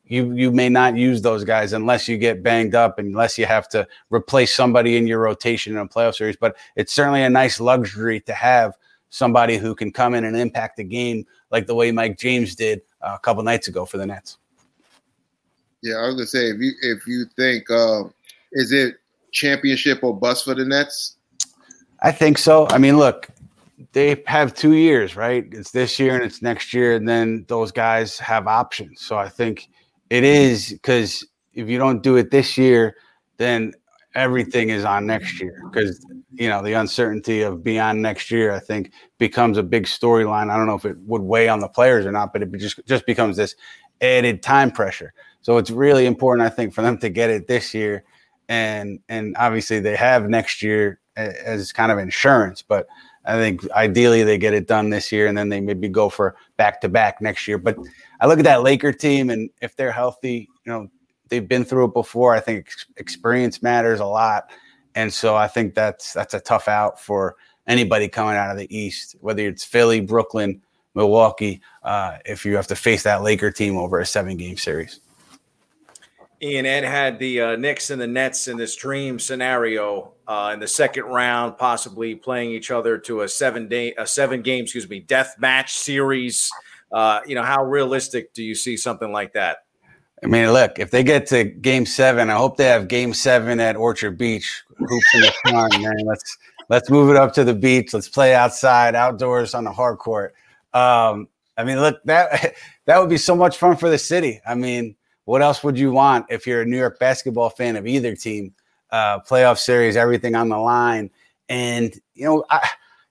[0.08, 3.68] you you may not use those guys unless you get banged up, unless you have
[3.70, 6.36] to replace somebody in your rotation in a playoff series.
[6.36, 8.76] But it's certainly a nice luxury to have
[9.10, 12.82] somebody who can come in and impact the game like the way Mike James did
[13.02, 14.38] uh, a couple nights ago for the Nets.
[15.82, 18.04] Yeah, I was gonna say if you if you think uh,
[18.52, 18.96] is it
[19.32, 21.16] championship or bust for the Nets?
[22.02, 22.68] I think so.
[22.70, 23.28] I mean, look,
[23.92, 25.46] they have two years, right?
[25.52, 29.00] It's this year and it's next year, and then those guys have options.
[29.00, 29.68] So I think
[30.10, 32.96] it is because if you don't do it this year,
[33.38, 33.72] then
[34.14, 38.58] everything is on next year because you know the uncertainty of beyond next year i
[38.58, 40.50] think becomes a big storyline.
[40.50, 42.80] I don't know if it would weigh on the players or not but it just
[42.86, 43.54] just becomes this
[44.00, 45.12] added time pressure.
[45.42, 48.04] So it's really important i think for them to get it this year
[48.48, 52.86] and and obviously they have next year as kind of insurance but
[53.26, 56.36] i think ideally they get it done this year and then they maybe go for
[56.56, 57.58] back to back next year.
[57.58, 57.78] But
[58.20, 60.88] i look at that laker team and if they're healthy you know
[61.28, 62.34] they've been through it before.
[62.34, 64.50] I think experience matters a lot.
[64.94, 67.36] And so i think that's that's a tough out for
[67.66, 70.62] anybody coming out of the east whether it's philly brooklyn
[70.94, 75.00] milwaukee uh, if you have to face that laker team over a seven game series
[76.42, 80.60] Ian Ed had the uh, Knicks and the Nets in this dream scenario uh, in
[80.60, 84.88] the second round, possibly playing each other to a seven day, a seven game, excuse
[84.88, 86.50] me, death match series.
[86.92, 89.58] Uh, you know, how realistic do you see something like that?
[90.22, 93.60] I mean, look, if they get to game seven, I hope they have game seven
[93.60, 94.62] at Orchard Beach.
[94.76, 95.96] Hoops in the sun, man.
[96.04, 97.92] Let's let's move it up to the beach.
[97.92, 100.34] Let's play outside, outdoors on the hard court.
[100.72, 102.54] Um, I mean, look, that
[102.86, 104.40] that would be so much fun for the city.
[104.46, 104.96] I mean,
[105.26, 108.54] what else would you want if you're a New York basketball fan of either team?
[108.90, 111.10] Uh, playoff series, everything on the line.
[111.48, 112.66] And, you know, I,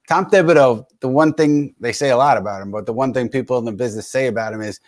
[0.08, 3.28] Tom Thibodeau, the one thing they say a lot about him, but the one thing
[3.28, 4.80] people in the business say about him is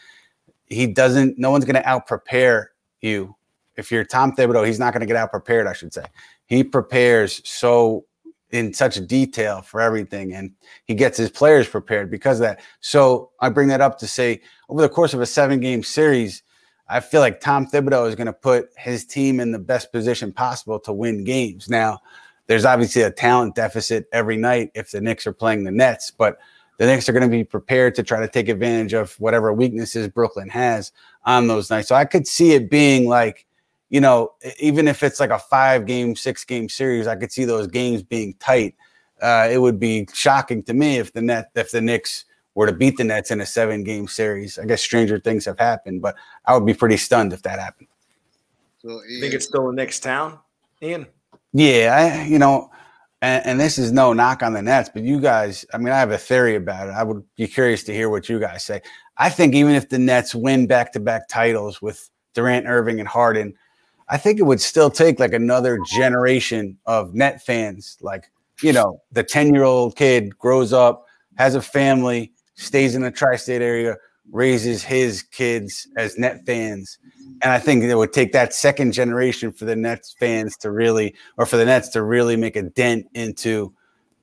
[0.68, 3.36] he doesn't, no one's going to out prepare you.
[3.76, 6.06] If you're Tom Thibodeau, he's not going to get out prepared, I should say.
[6.46, 8.06] He prepares so
[8.52, 10.52] in such detail for everything and
[10.86, 12.62] he gets his players prepared because of that.
[12.80, 16.44] So I bring that up to say over the course of a seven game series,
[16.90, 20.32] I feel like Tom Thibodeau is going to put his team in the best position
[20.32, 21.70] possible to win games.
[21.70, 22.00] Now,
[22.48, 26.38] there's obviously a talent deficit every night if the Knicks are playing the Nets, but
[26.78, 30.08] the Knicks are going to be prepared to try to take advantage of whatever weaknesses
[30.08, 30.92] Brooklyn has
[31.26, 31.90] on those nights.
[31.90, 33.46] So I could see it being like,
[33.90, 37.46] you know, even if it's like a five game, six game series, I could see
[37.46, 38.76] those games being tight.
[39.22, 42.26] Uh, it would be shocking to me if the net if the Knicks
[42.58, 44.58] were to beat the Nets in a seven game series.
[44.58, 47.88] I guess stranger things have happened, but I would be pretty stunned if that happened.
[48.80, 50.40] So Ian, think it's still the next town,
[50.82, 51.06] Ian?
[51.54, 52.72] Yeah, I, you know,
[53.22, 56.00] and, and, this is no knock on the Nets, but you guys, I mean, I
[56.00, 56.94] have a theory about it.
[56.94, 58.82] I would be curious to hear what you guys say.
[59.18, 63.08] I think even if the Nets win back to back titles with Durant, Irving, and
[63.08, 63.54] Harden,
[64.10, 68.00] I think it would still take like another generation of net fans.
[68.02, 68.32] Like,
[68.64, 71.06] you know, the 10 year old kid grows up,
[71.38, 73.96] has a family, stays in the tri-state area,
[74.32, 76.98] raises his kids as net fans.
[77.42, 81.16] And I think it would take that second generation for the Nets fans to really,
[81.38, 83.74] or for the Nets to really make a dent into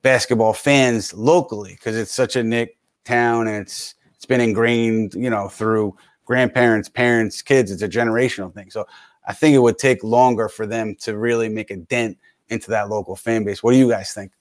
[0.01, 5.29] basketball fans locally because it's such a Knick town and it's it's been ingrained, you
[5.29, 5.95] know, through
[6.25, 7.71] grandparents, parents, kids.
[7.71, 8.69] It's a generational thing.
[8.69, 8.85] So
[9.27, 12.17] I think it would take longer for them to really make a dent
[12.49, 13.63] into that local fan base.
[13.63, 14.31] What do you guys think?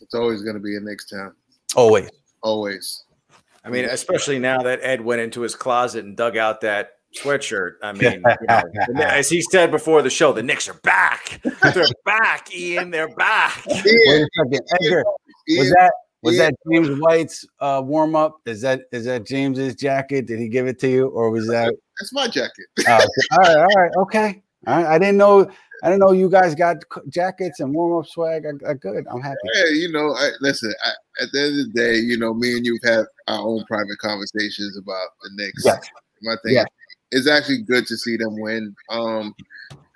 [0.00, 1.34] It's always going to be a Knicks town.
[1.76, 2.10] Always
[2.42, 3.04] always.
[3.64, 7.72] I mean, especially now that Ed went into his closet and dug out that sweatshirt.
[7.82, 11.40] I mean, you know, as he said before the show, the Knicks are back.
[11.74, 12.90] They're back, Ian.
[12.90, 13.66] They're back.
[13.68, 14.28] Ian,
[14.80, 15.04] Edgar,
[15.48, 16.44] was that was Ian.
[16.44, 18.40] that James White's uh, warm up?
[18.46, 20.26] Is that is that James's jacket?
[20.26, 21.74] Did he give it to you, or was that?
[22.00, 22.66] That's my jacket.
[22.86, 24.42] oh, all right, all right, okay.
[24.66, 25.50] I, I didn't know
[25.82, 26.12] I don't know.
[26.12, 26.76] You guys got
[27.08, 28.44] jackets and warm up swag.
[28.46, 29.06] I, I, good.
[29.10, 29.36] I'm happy.
[29.54, 30.72] Yeah, you know, I, listen.
[30.84, 33.64] I, at the end of the day, you know, me and you've had our own
[33.66, 35.62] private conversations about the Knicks.
[35.64, 35.88] Yes.
[36.22, 36.66] My thing Yes.
[37.12, 38.74] is, it's actually good to see them win.
[38.90, 39.34] Um,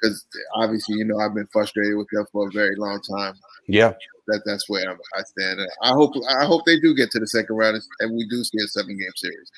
[0.03, 3.35] because obviously, you know, I've been frustrated with them for a very long time.
[3.68, 3.92] Yeah.
[4.29, 5.61] That that's where I'm, I stand.
[5.83, 8.59] I hope I hope they do get to the second round and we do see
[8.62, 9.51] a seven game series.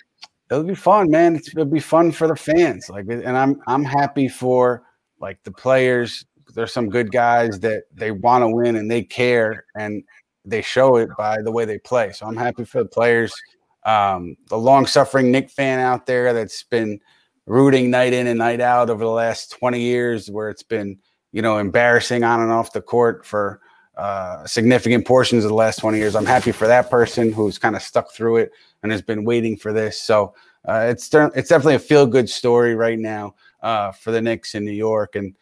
[0.51, 1.37] It'll be fun, man.
[1.37, 2.89] It's, it'll be fun for the fans.
[2.89, 4.83] Like, and I'm I'm happy for
[5.21, 6.25] like the players.
[6.55, 10.05] There's some good guys that they want to win and they care, and
[10.45, 12.13] they show it by the way they play.
[12.13, 13.35] So I'm happy for the players.
[13.85, 17.01] Um, the long suffering Knick fan out there that's been
[17.47, 20.99] rooting night in and night out over the last 20 years, where it's been
[21.33, 23.61] you know embarrassing on and off the court for
[23.97, 26.17] uh, significant portions of the last 20 years.
[26.17, 29.57] I'm happy for that person who's kind of stuck through it and has been waiting
[29.57, 30.01] for this.
[30.01, 30.35] So
[30.67, 34.65] uh, it's it's definitely a feel good story right now uh, for the Knicks in
[34.65, 35.17] New York.
[35.17, 35.35] And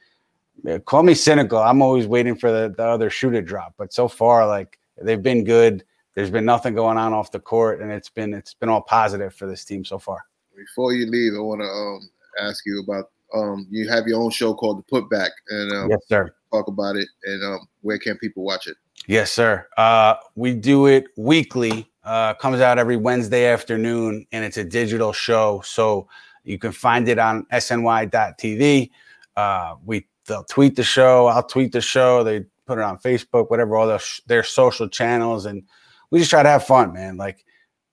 [0.66, 1.58] uh, call me cynical.
[1.58, 3.74] I'm always waiting for the, the other shoe to drop.
[3.76, 5.84] But so far, like they've been good.
[6.14, 9.34] There's been nothing going on off the court, and it's been it's been all positive
[9.34, 10.24] for this team so far.
[10.56, 14.30] Before you leave, I want to um, ask you about um, you have your own
[14.30, 16.34] show called The Putback, and um, Yes, sir.
[16.52, 17.08] talk about it.
[17.24, 18.76] And um, where can people watch it?
[19.06, 19.66] Yes, sir.
[19.76, 21.88] Uh, we do it weekly.
[22.04, 25.62] Uh, comes out every Wednesday afternoon, and it's a digital show.
[25.64, 26.08] So
[26.44, 28.90] you can find it on sny.tv.
[29.36, 31.26] Uh, we they'll tweet the show.
[31.26, 32.22] I'll tweet the show.
[32.22, 35.62] They put it on Facebook, whatever, all their, their social channels, and
[36.10, 37.16] we just try to have fun, man.
[37.16, 37.44] Like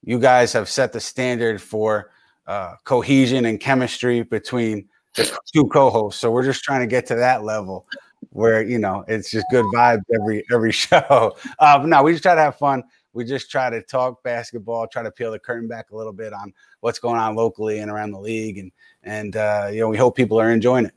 [0.03, 2.11] you guys have set the standard for
[2.47, 6.21] uh, cohesion and chemistry between the two co-hosts.
[6.21, 7.87] So we're just trying to get to that level
[8.31, 11.35] where you know it's just good vibes every every show.
[11.59, 12.83] Uh, no, we just try to have fun.
[13.19, 16.31] We just try to talk basketball, try to peel the curtain back a little bit
[16.31, 18.71] on what's going on locally and around the league, and
[19.03, 20.93] and uh, you know we hope people are enjoying it.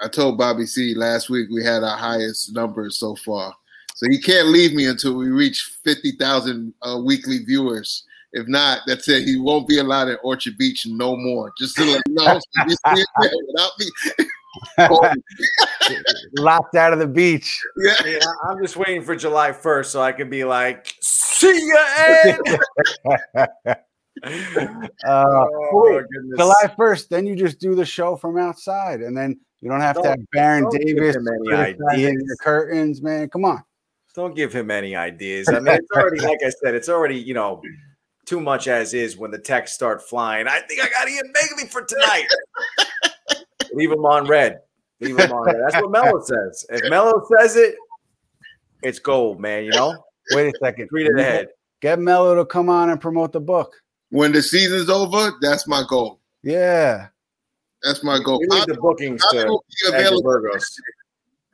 [0.00, 3.52] I told Bobby C last week we had our highest numbers so far.
[3.96, 8.04] So he can't leave me until we reach 50,000 uh, weekly viewers.
[8.32, 9.24] If not, that's it.
[9.24, 11.52] He won't be allowed at Orchard Beach no more.
[11.58, 13.86] Just to let you know, so you see it there without me.
[16.38, 17.60] Locked out of the beach.
[17.78, 17.94] yeah.
[18.06, 22.38] Yeah, I'm just waiting for July 1st so I can be like, see ya, Ed.
[24.24, 26.38] Uh, oh, wait, goodness.
[26.38, 29.96] July first, then you just do the show from outside, and then you don't have
[30.00, 32.22] to have Don't- Baron don't give Davis him any criticizing ideas.
[32.26, 33.28] your curtains, man.
[33.30, 33.64] Come on.
[34.14, 35.48] Don't give him any ideas.
[35.48, 37.62] I mean, it's already, like I said, it's already, you know,
[38.26, 40.46] too much as is when the texts start flying.
[40.46, 42.28] I think I got Ian Begley for tonight.
[43.74, 44.60] Leave them on red.
[45.00, 45.56] Leave him on red.
[45.62, 46.66] That's what Melo says.
[46.70, 47.74] If Melo says it,
[48.82, 49.64] it's gold, man.
[49.64, 50.88] You know, Wait a second.
[50.92, 51.48] read it ahead.
[51.80, 53.74] Get Melo to come on and promote the book.
[54.10, 56.20] When the season's over, that's my goal.
[56.42, 57.08] Yeah.
[57.82, 58.38] That's my goal.
[58.40, 60.22] We I, leave the bookings I to will be available.
[60.22, 60.76] Burgos.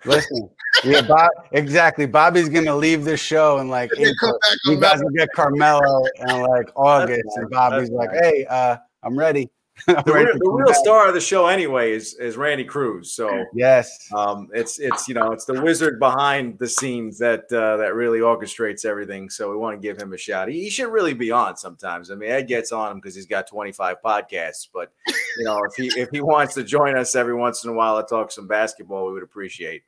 [0.04, 0.48] Listen,
[0.85, 2.07] yeah, Bob, exactly.
[2.07, 4.38] Bobby's gonna leave the show in like And then come April.
[4.40, 5.04] back You guys that.
[5.04, 7.50] will get Carmelo in like August, and.
[7.50, 8.20] Bobby's That's like, nice.
[8.22, 9.50] "Hey, uh, I'm ready."
[9.87, 13.12] The real, the real star of the show, anyway, is is Randy Cruz.
[13.12, 14.09] So Yes.
[14.14, 18.19] um, it's it's you know it's the wizard behind the scenes that uh, that really
[18.21, 19.31] orchestrates everything.
[19.31, 20.49] So we want to give him a shout.
[20.49, 22.11] He, he should really be on sometimes.
[22.11, 24.69] I mean, Ed gets on him because he's got 25 podcasts.
[24.73, 24.93] But
[25.38, 28.01] you know, if he if he wants to join us every once in a while
[28.03, 29.83] to talk some basketball, we would appreciate.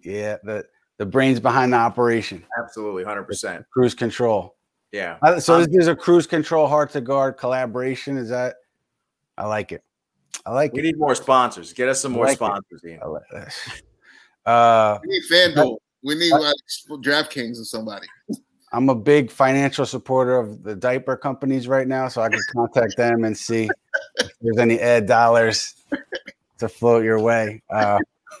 [0.00, 0.36] Yeah.
[0.44, 0.66] The
[0.98, 3.24] the brains behind the operation, Absolutely, 100.
[3.24, 4.54] percent Cruz Control.
[4.92, 5.18] Yeah.
[5.22, 8.16] Uh, So Um, this is a Cruz Control heart to guard collaboration.
[8.16, 8.56] Is that?
[9.38, 9.82] I like it.
[10.44, 10.82] I like We it.
[10.82, 11.72] We need more sponsors.
[11.72, 12.36] Get us some more Like it.
[12.36, 13.00] sponsors, Ian.
[13.02, 13.54] I like that.
[14.46, 15.76] Uh, We need FanDuel.
[16.04, 16.54] We need like
[16.88, 18.06] DraftKings or somebody.
[18.72, 22.96] I'm a big financial supporter of the diaper companies right now, so I can contact
[22.96, 23.68] them and see
[24.20, 25.74] if there's any ad dollars
[26.58, 27.60] to float your way.
[27.70, 27.98] Uh,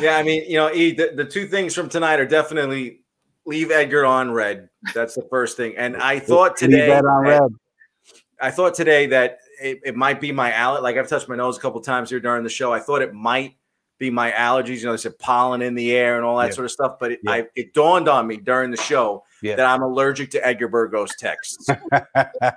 [0.00, 3.02] Yeah, I mean, you know, E, the, the two things from tonight are definitely
[3.46, 4.68] leave Edgar on red.
[4.94, 5.76] That's the first thing.
[5.76, 7.50] And I thought leave today, that on that- red.
[8.40, 10.82] I thought today that it, it might be my allergy.
[10.82, 12.72] Like I've touched my nose a couple times here during the show.
[12.72, 13.56] I thought it might
[13.98, 14.78] be my allergies.
[14.80, 16.52] You know, they said pollen in the air and all that Yeah.
[16.54, 16.96] sort of stuff.
[17.00, 17.30] But it, Yeah.
[17.32, 19.56] I, it dawned on me during the show Yeah.
[19.56, 21.66] that I'm allergic to Edgar Burgos texts.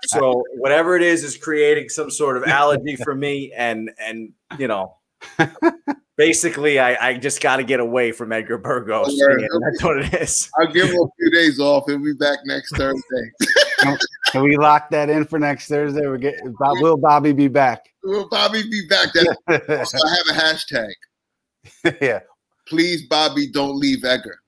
[0.08, 3.54] so whatever it is is creating some sort of allergy for me.
[3.56, 4.98] And and you know,
[6.18, 9.08] basically, I, I just got to get away from Edgar Burgos.
[9.18, 9.48] Don't worry.
[9.50, 10.50] and that's what it is.
[10.60, 11.86] I'll give him a few days off.
[11.88, 13.32] He'll be back next Thursday.
[14.32, 16.08] Can we lock that in for next Thursday?
[16.08, 17.94] We get Bob, will Bobby be back?
[18.04, 19.14] We'll Bobby be back.
[19.14, 19.38] That,
[19.80, 22.02] also, I have a hashtag.
[22.02, 22.20] yeah.
[22.68, 24.40] Please, Bobby, don't leave Edgar.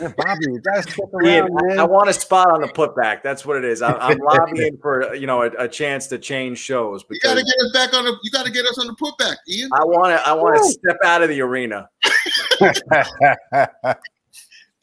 [0.00, 1.78] Yeah, Bobby, you gotta stick around, man.
[1.78, 3.22] I, I want a spot on the putback.
[3.22, 3.82] That's what it is.
[3.82, 7.42] I, I'm lobbying for you know a, a chance to change shows You got to
[7.42, 8.16] get us back on the.
[8.22, 9.70] You got to get us on the putback, Ian.
[9.72, 10.26] I want to.
[10.26, 11.88] I want to step out of the arena.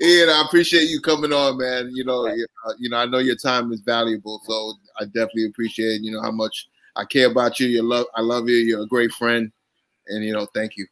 [0.01, 1.89] Ian, I appreciate you coming on, man.
[1.93, 5.45] You know, you uh, you know, I know your time is valuable, so I definitely
[5.45, 7.67] appreciate you know how much I care about you.
[7.67, 8.57] You love, I love you.
[8.57, 9.51] You're a great friend,
[10.07, 10.85] and you know, thank you.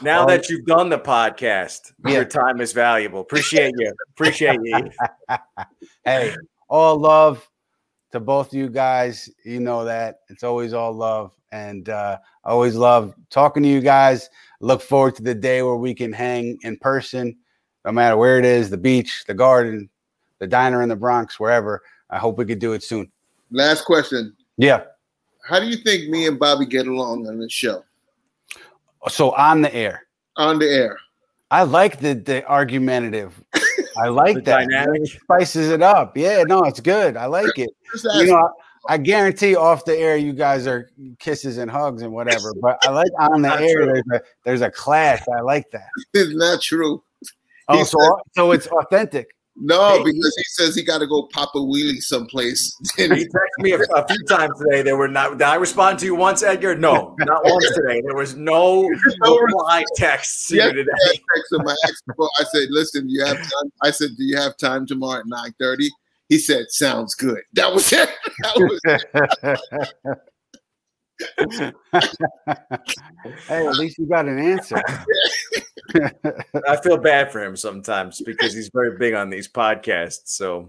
[0.00, 2.12] Now Um, that you've done the podcast, Yeah.
[2.12, 3.20] your time is valuable.
[3.20, 3.92] Appreciate you.
[4.10, 4.90] Appreciate you.
[6.04, 6.34] hey,
[6.68, 7.48] all love
[8.12, 9.28] to both of you guys.
[9.44, 13.80] You know that it's always all love, and uh, I always love talking to you
[13.80, 14.30] guys.
[14.60, 17.36] Look forward to the day where we can hang in person,
[17.86, 19.88] no matter where it is the beach, the garden,
[20.40, 21.80] the diner in the Bronx, wherever.
[22.10, 23.10] I hope we could do it soon.
[23.50, 24.82] Last question: Yeah.
[25.48, 27.84] How do you think me and Bobby get along on this show
[29.08, 30.02] So on the air,
[30.36, 30.98] on the air?
[31.52, 33.40] I like the the argumentative.
[33.96, 34.68] I like The that.
[34.68, 35.02] dynamic.
[35.02, 36.16] It spices it up.
[36.16, 37.16] Yeah, no, it's good.
[37.16, 37.70] I like it.
[38.16, 38.50] You know,
[38.88, 42.52] I, I guarantee off the air you guys are kisses and hugs and whatever.
[42.60, 43.86] But I like on the air true.
[43.86, 45.22] there's a there's a clash.
[45.34, 45.88] I like that.
[46.14, 47.02] it's not true.
[47.68, 49.28] Oh, so said- so it's authentic.
[49.58, 52.76] No, because he says he got to go pop a wheelie someplace.
[52.96, 53.26] He texted
[53.60, 54.82] me a, a few times today.
[54.82, 55.38] There were not.
[55.38, 56.76] Did I respond to you once, Edgar?
[56.76, 58.02] No, not once today.
[58.06, 60.90] There was no reply texts to you today.
[60.92, 64.58] I texted asked him, I said, "Listen, you have time?" I said, "Do you have
[64.58, 65.86] time tomorrow at 9.30?
[66.28, 68.10] He said, "Sounds good." That was it.
[68.42, 69.58] That
[70.04, 70.18] was
[71.42, 71.72] hey,
[73.66, 74.82] at least you got an answer.
[76.66, 80.28] I feel bad for him sometimes because he's very big on these podcasts.
[80.28, 80.68] So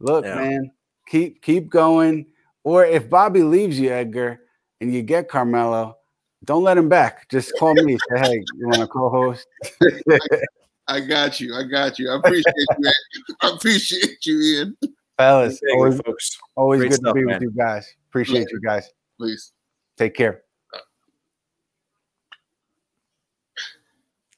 [0.00, 0.34] Look, Yeah.
[0.34, 0.70] man,
[1.06, 2.26] keep keep going.
[2.64, 4.40] Or if Bobby leaves you, Edgar,
[4.80, 5.96] and you get Carmelo,
[6.44, 7.28] don't let him back.
[7.30, 7.96] Just call me.
[8.10, 9.46] Say, hey, you want to co-host?
[10.88, 11.54] I got you.
[11.54, 12.10] I got you.
[12.10, 12.76] I appreciate you.
[12.78, 12.92] man.
[13.42, 14.76] I appreciate you, Ian.
[15.16, 16.38] Fellas, always, folks.
[16.56, 17.34] always Great good stuff, to be man.
[17.34, 17.94] with you guys.
[18.10, 18.90] Appreciate you guys.
[19.18, 19.52] Please.
[19.96, 20.42] Take care.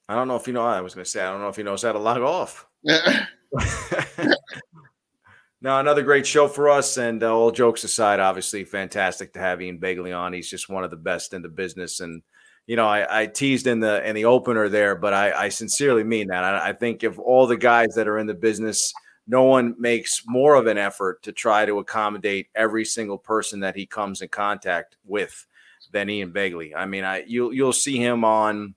[0.08, 0.62] I don't know if you know.
[0.62, 2.66] I was going to say I don't know if he knows how to log off.
[5.60, 6.96] now another great show for us.
[6.96, 10.32] And uh, all jokes aside, obviously fantastic to have Ian Begley on.
[10.32, 11.98] He's just one of the best in the business.
[12.00, 12.22] And
[12.66, 16.04] you know, I, I teased in the in the opener there, but I, I sincerely
[16.04, 16.44] mean that.
[16.44, 18.92] I, I think if all the guys that are in the business,
[19.26, 23.76] no one makes more of an effort to try to accommodate every single person that
[23.76, 25.46] he comes in contact with
[25.92, 26.72] than Ian Begley.
[26.76, 28.74] I mean, I you'll you'll see him on,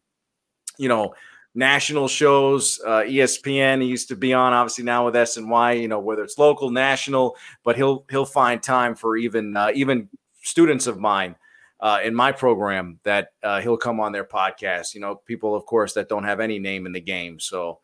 [0.78, 1.14] you know,
[1.56, 3.82] national shows, uh, ESPN.
[3.82, 5.82] He used to be on, obviously now with SNY.
[5.82, 10.10] You know, whether it's local, national, but he'll he'll find time for even uh, even
[10.42, 11.36] students of mine
[11.80, 14.94] uh, in my program that uh, he'll come on their podcast.
[14.94, 17.40] You know, people of course that don't have any name in the game.
[17.40, 17.80] So,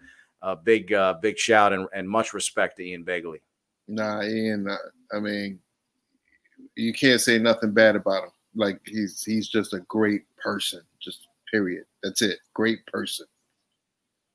[0.45, 3.41] uh, big uh, big shout and, and much respect to Ian Begley.
[3.87, 4.69] Nah, Ian.
[4.69, 4.77] Uh,
[5.15, 5.59] I mean,
[6.75, 8.29] you can't say nothing bad about him.
[8.55, 10.81] Like he's he's just a great person.
[11.01, 11.85] Just period.
[12.03, 12.39] That's it.
[12.53, 13.25] Great person.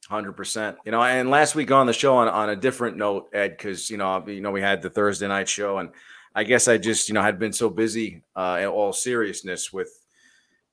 [0.08, 0.76] Hundred percent.
[0.84, 3.88] You know, and last week on the show on, on a different note, Ed, because
[3.88, 5.90] you know, you know, we had the Thursday night show, and
[6.34, 9.90] I guess I just, you know, had been so busy uh, in all seriousness with,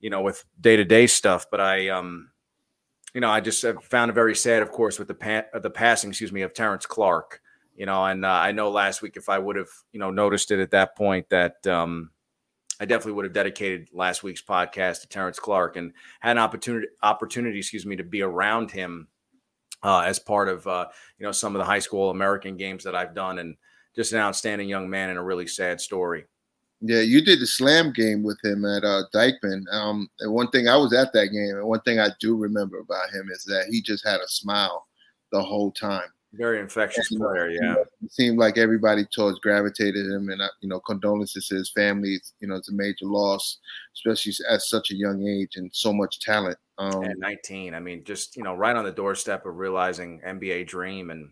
[0.00, 1.46] you know, with day to day stuff.
[1.50, 2.30] But I, um,
[3.14, 5.70] you know, I just found it very sad, of course, with the pa- uh, the
[5.70, 7.40] passing, excuse me, of Terrence Clark.
[7.74, 10.50] You know, and uh, I know last week if I would have, you know, noticed
[10.50, 12.10] it at that point, that um,
[12.80, 16.88] I definitely would have dedicated last week's podcast to Terrence Clark and had an opportunity
[17.02, 19.08] opportunity, excuse me, to be around him
[19.82, 20.86] uh, as part of uh,
[21.18, 23.56] you know some of the high school American games that I've done, and
[23.94, 26.26] just an outstanding young man and a really sad story.
[26.80, 29.64] Yeah, you did the slam game with him at uh, Dyckman.
[29.72, 32.78] Um, and one thing I was at that game, and one thing I do remember
[32.78, 34.86] about him is that he just had a smile
[35.32, 36.08] the whole time.
[36.34, 37.76] Very infectious player, yeah.
[38.02, 42.20] It seemed like everybody towards gravitated him, and uh, you know, condolences to his family.
[42.40, 43.58] You know, it's a major loss,
[43.94, 46.58] especially at such a young age and so much talent.
[46.76, 50.66] Um, At 19, I mean, just you know, right on the doorstep of realizing NBA
[50.66, 51.30] dream, and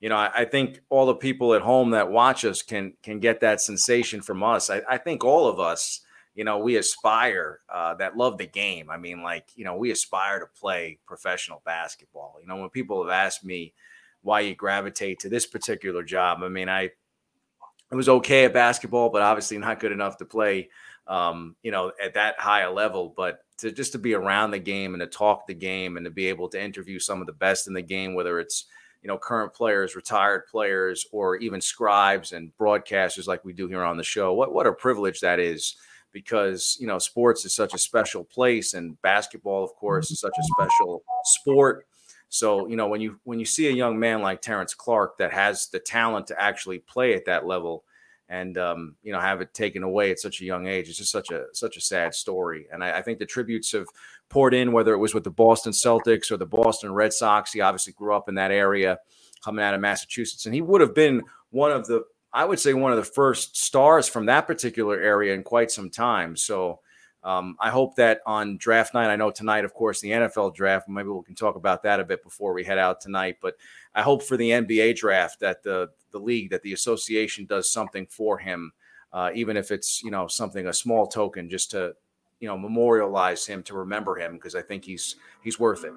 [0.00, 3.20] you know, I, I think all the people at home that watch us can can
[3.20, 4.70] get that sensation from us.
[4.70, 6.02] I, I think all of us,
[6.34, 8.90] you know, we aspire uh, that love the game.
[8.90, 12.36] I mean, like you know, we aspire to play professional basketball.
[12.40, 13.72] You know, when people have asked me
[14.22, 16.90] why you gravitate to this particular job, I mean, I
[17.90, 20.70] it was okay at basketball, but obviously not good enough to play,
[21.06, 23.14] um, you know, at that high a level.
[23.16, 26.10] But to just to be around the game and to talk the game and to
[26.10, 28.66] be able to interview some of the best in the game, whether it's
[29.02, 33.84] you know current players, retired players, or even scribes and broadcasters like we do here
[33.84, 34.32] on the show.
[34.34, 35.76] What what a privilege that is
[36.12, 40.32] because you know sports is such a special place and basketball of course is such
[40.38, 41.86] a special sport
[42.28, 45.32] So, you know, when you when you see a young man like Terrence clark that
[45.32, 47.84] has the talent to actually play at that level
[48.28, 51.12] and um, you know, have it taken away at such a young age, it's just
[51.12, 52.66] such a such a sad story.
[52.72, 53.86] And I, I think the tributes have
[54.28, 57.52] poured in, whether it was with the Boston Celtics or the Boston Red Sox.
[57.52, 58.98] He obviously grew up in that area
[59.44, 62.74] coming out of Massachusetts, and he would have been one of the I would say
[62.74, 66.36] one of the first stars from that particular area in quite some time.
[66.36, 66.80] So
[67.26, 70.88] um, I hope that on draft night, I know tonight, of course, the NFL draft,
[70.88, 73.38] maybe we can talk about that a bit before we head out tonight.
[73.40, 73.56] But
[73.94, 78.06] I hope for the NBA draft that the the league, that the association does something
[78.06, 78.72] for him,
[79.12, 81.94] uh, even if it's you know something a small token, just to
[82.40, 85.92] you know memorialize him, to remember him, because I think he's he's worth it.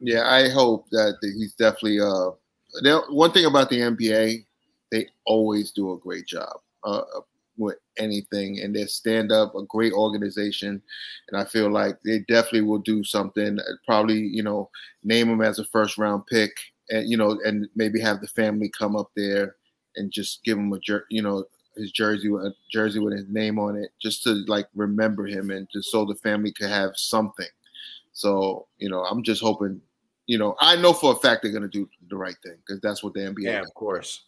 [0.00, 2.00] Yeah, I hope that he's definitely.
[2.00, 2.30] Uh,
[3.10, 4.44] one thing about the NBA,
[4.90, 7.02] they always do a great job uh,
[7.56, 10.82] with anything, and they stand up a great organization.
[11.28, 13.58] And I feel like they definitely will do something.
[13.86, 14.70] Probably, you know,
[15.02, 16.52] name him as a first round pick,
[16.90, 19.56] and you know, and maybe have the family come up there
[19.96, 20.78] and just give him a
[21.10, 21.44] you know
[21.76, 25.68] his jersey a jersey with his name on it, just to like remember him and
[25.72, 27.46] just so the family could have something.
[28.12, 29.80] So you know, I'm just hoping
[30.26, 32.80] you know, I know for a fact they're going to do the right thing because
[32.80, 33.42] that's what the NBA.
[33.42, 34.24] Yeah, of course.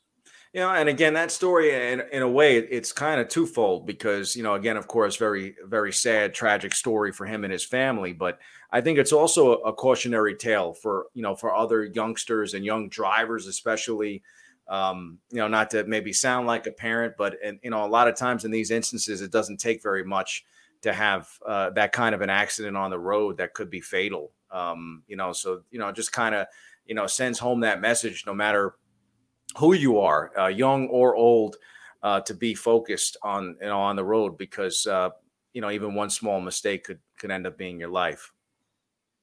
[0.52, 4.34] You know, and again, that story, in, in a way, it's kind of twofold because,
[4.34, 8.14] you know, again, of course, very, very sad, tragic story for him and his family.
[8.14, 8.38] But
[8.70, 12.64] I think it's also a, a cautionary tale for, you know, for other youngsters and
[12.64, 14.22] young drivers, especially,
[14.68, 17.86] um, you know, not to maybe sound like a parent, but, and, you know, a
[17.86, 20.44] lot of times in these instances, it doesn't take very much
[20.82, 24.32] to have uh, that kind of an accident on the road that could be fatal.
[24.50, 26.46] Um, you know, so you know, just kind of
[26.86, 28.76] you know sends home that message, no matter
[29.58, 31.56] who you are, uh, young or old,
[32.02, 35.10] uh, to be focused on you know on the road because uh,
[35.52, 38.32] you know even one small mistake could could end up being your life.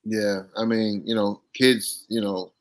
[0.06, 2.52] Yeah, I mean, you know, kids, you know,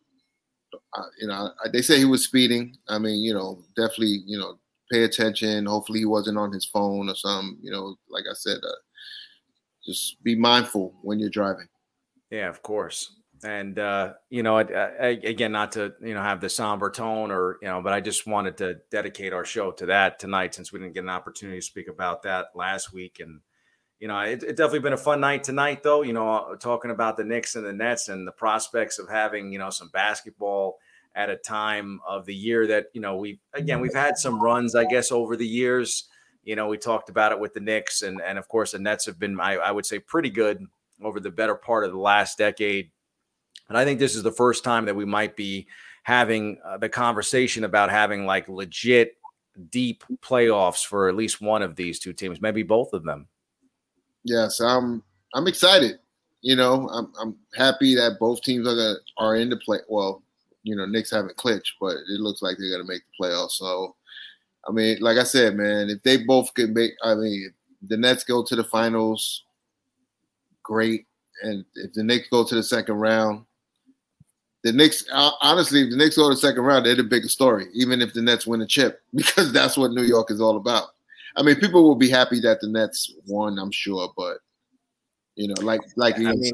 [0.95, 2.77] uh, you know, they say he was speeding.
[2.89, 4.59] I mean, you know, definitely, you know,
[4.91, 5.67] pay attention.
[5.67, 7.59] Hopefully, he wasn't on his phone or something.
[7.63, 8.73] You know, like I said, uh,
[9.85, 11.69] just be mindful when you're driving.
[12.31, 13.13] Yeah, of course.
[13.45, 17.31] And uh, you know, I, I, again, not to you know have the somber tone
[17.31, 20.73] or you know, but I just wanted to dedicate our show to that tonight since
[20.73, 23.19] we didn't get an opportunity to speak about that last week.
[23.19, 23.41] And
[24.03, 26.03] you know, it, it definitely been a fun night tonight, though.
[26.03, 29.61] You know, talking about the Knicks and the Nets and the prospects of having you
[29.61, 30.79] know some basketball
[31.15, 34.75] at a time of the year that you know we again we've had some runs,
[34.75, 36.09] I guess, over the years.
[36.43, 39.07] You know, we talked about it with the Knicks, and and of course the Nets
[39.07, 40.67] have been, I, I would say, pretty good
[41.01, 42.91] over the better part of the last decade.
[43.69, 45.69] And I think this is the first time that we might be
[46.03, 49.13] having uh, the conversation about having like legit
[49.71, 53.29] deep playoffs for at least one of these two teams, maybe both of them.
[54.25, 55.03] Yes, I'm
[55.35, 55.99] I'm excited.
[56.43, 59.79] You know, I'm I'm happy that both teams are gonna, are in the play.
[59.89, 60.23] Well,
[60.63, 63.53] you know, Knicks haven't clinched, but it looks like they're gonna make the playoffs.
[63.53, 63.97] So,
[64.69, 67.53] I mean, like I said, man, if they both can make, I mean,
[67.89, 69.45] the Nets go to the finals,
[70.63, 71.07] great.
[71.43, 73.45] And if the Knicks go to the second round,
[74.63, 77.67] the Knicks, honestly, if the Knicks go to the second round, they're the biggest story,
[77.75, 80.91] even if the Nets win a chip, because that's what New York is all about.
[81.37, 84.39] I mean, people will be happy that the Nets won, I'm sure, but
[85.35, 86.53] you know, like like I mean,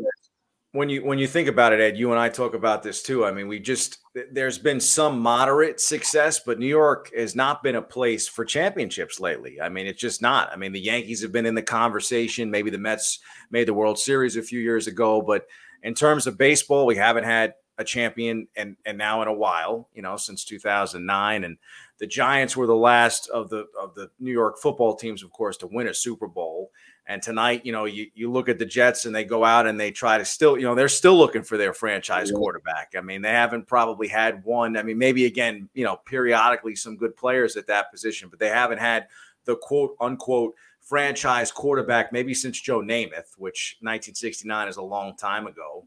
[0.73, 3.25] when you when you think about it, Ed, you and I talk about this too.
[3.25, 3.99] I mean, we just
[4.33, 9.19] there's been some moderate success, but New York has not been a place for championships
[9.19, 9.61] lately.
[9.61, 10.53] I mean, it's just not.
[10.53, 12.51] I mean, the Yankees have been in the conversation.
[12.51, 13.21] Maybe the Mets
[13.51, 15.47] made the World Series a few years ago, but
[15.83, 19.89] in terms of baseball, we haven't had a champion and and now in a while,
[19.95, 21.57] you know, since 2009 and
[21.99, 25.57] the Giants were the last of the of the New York football teams of course
[25.59, 26.71] to win a Super Bowl
[27.09, 29.81] and tonight, you know, you, you look at the Jets and they go out and
[29.81, 32.37] they try to still, you know, they're still looking for their franchise yeah.
[32.37, 32.93] quarterback.
[32.97, 34.77] I mean, they haven't probably had one.
[34.77, 38.51] I mean, maybe again, you know, periodically some good players at that position, but they
[38.51, 39.07] haven't had
[39.47, 45.47] the quote unquote franchise quarterback maybe since Joe Namath, which 1969 is a long time
[45.47, 45.87] ago.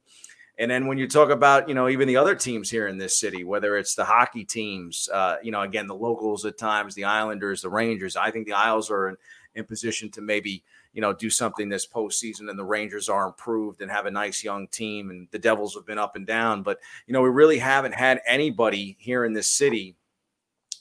[0.61, 3.17] And then when you talk about, you know, even the other teams here in this
[3.17, 7.03] city, whether it's the hockey teams, uh, you know, again, the locals at times, the
[7.03, 9.17] Islanders, the Rangers, I think the Isles are in,
[9.55, 13.81] in position to maybe– you know, do something this postseason and the Rangers are improved
[13.81, 16.63] and have a nice young team and the Devils have been up and down.
[16.63, 19.95] But, you know, we really haven't had anybody here in this city,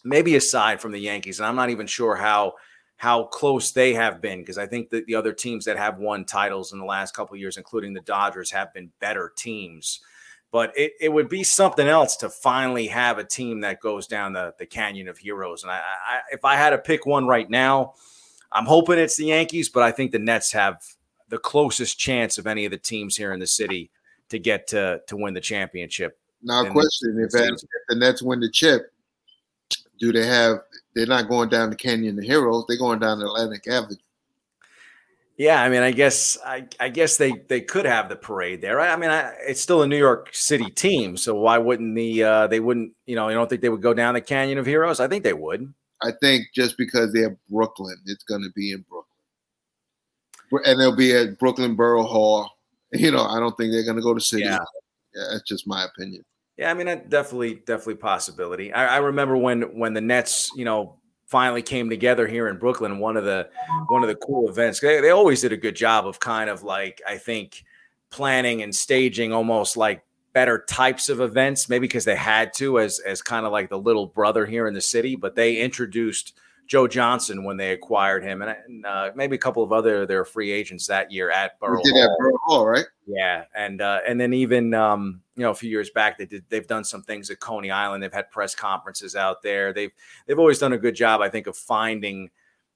[0.02, 1.38] maybe aside from the Yankees.
[1.38, 2.54] And I'm not even sure how
[3.00, 6.26] how close they have been because I think that the other teams that have won
[6.26, 10.00] titles in the last couple years, including the Dodgers, have been better teams.
[10.52, 14.34] But it, it would be something else to finally have a team that goes down
[14.34, 15.62] the, the canyon of heroes.
[15.62, 17.94] And I, I if I had to pick one right now,
[18.52, 20.82] I'm hoping it's the Yankees, but I think the Nets have
[21.30, 23.90] the closest chance of any of the teams here in the city
[24.28, 26.18] to get to to win the championship.
[26.42, 28.92] Now, question: the if, if the Nets win the chip,
[29.98, 30.58] do they have?
[30.94, 32.64] They're not going down the Canyon of Heroes.
[32.66, 33.96] They're going down Atlantic Avenue.
[35.40, 38.78] Yeah, I mean, I guess I, I guess they they could have the parade there.
[38.78, 42.22] I, I mean, I, it's still a New York City team, so why wouldn't the
[42.22, 42.92] uh, they wouldn't?
[43.06, 45.00] You know, you don't think they would go down the Canyon of Heroes?
[45.00, 45.72] I think they would.
[46.02, 51.16] I think just because they're Brooklyn, it's going to be in Brooklyn, and they'll be
[51.16, 52.50] at Brooklyn Borough Hall.
[52.92, 54.42] You know, I don't think they're going to go to City.
[54.42, 54.58] Yeah.
[55.14, 56.24] yeah, that's just my opinion.
[56.60, 58.70] Yeah, I mean, that definitely, definitely possibility.
[58.70, 62.98] I, I remember when when the Nets, you know, finally came together here in Brooklyn.
[62.98, 63.48] One of the
[63.88, 64.78] one of the cool events.
[64.78, 67.64] They, they always did a good job of kind of like I think
[68.10, 70.04] planning and staging almost like
[70.34, 71.70] better types of events.
[71.70, 74.74] Maybe because they had to as as kind of like the little brother here in
[74.74, 75.16] the city.
[75.16, 79.62] But they introduced Joe Johnson when they acquired him, and, and uh, maybe a couple
[79.62, 82.02] of other their free agents that year at Borough We did Hall.
[82.02, 82.84] at Borough Hall, right?
[83.06, 86.44] Yeah, and uh, and then even um, you know a few years back they did
[86.50, 88.02] they've done some things at Coney Island.
[88.02, 89.72] They've had press conferences out there.
[89.72, 89.90] They've
[90.26, 92.28] they've always done a good job, I think, of finding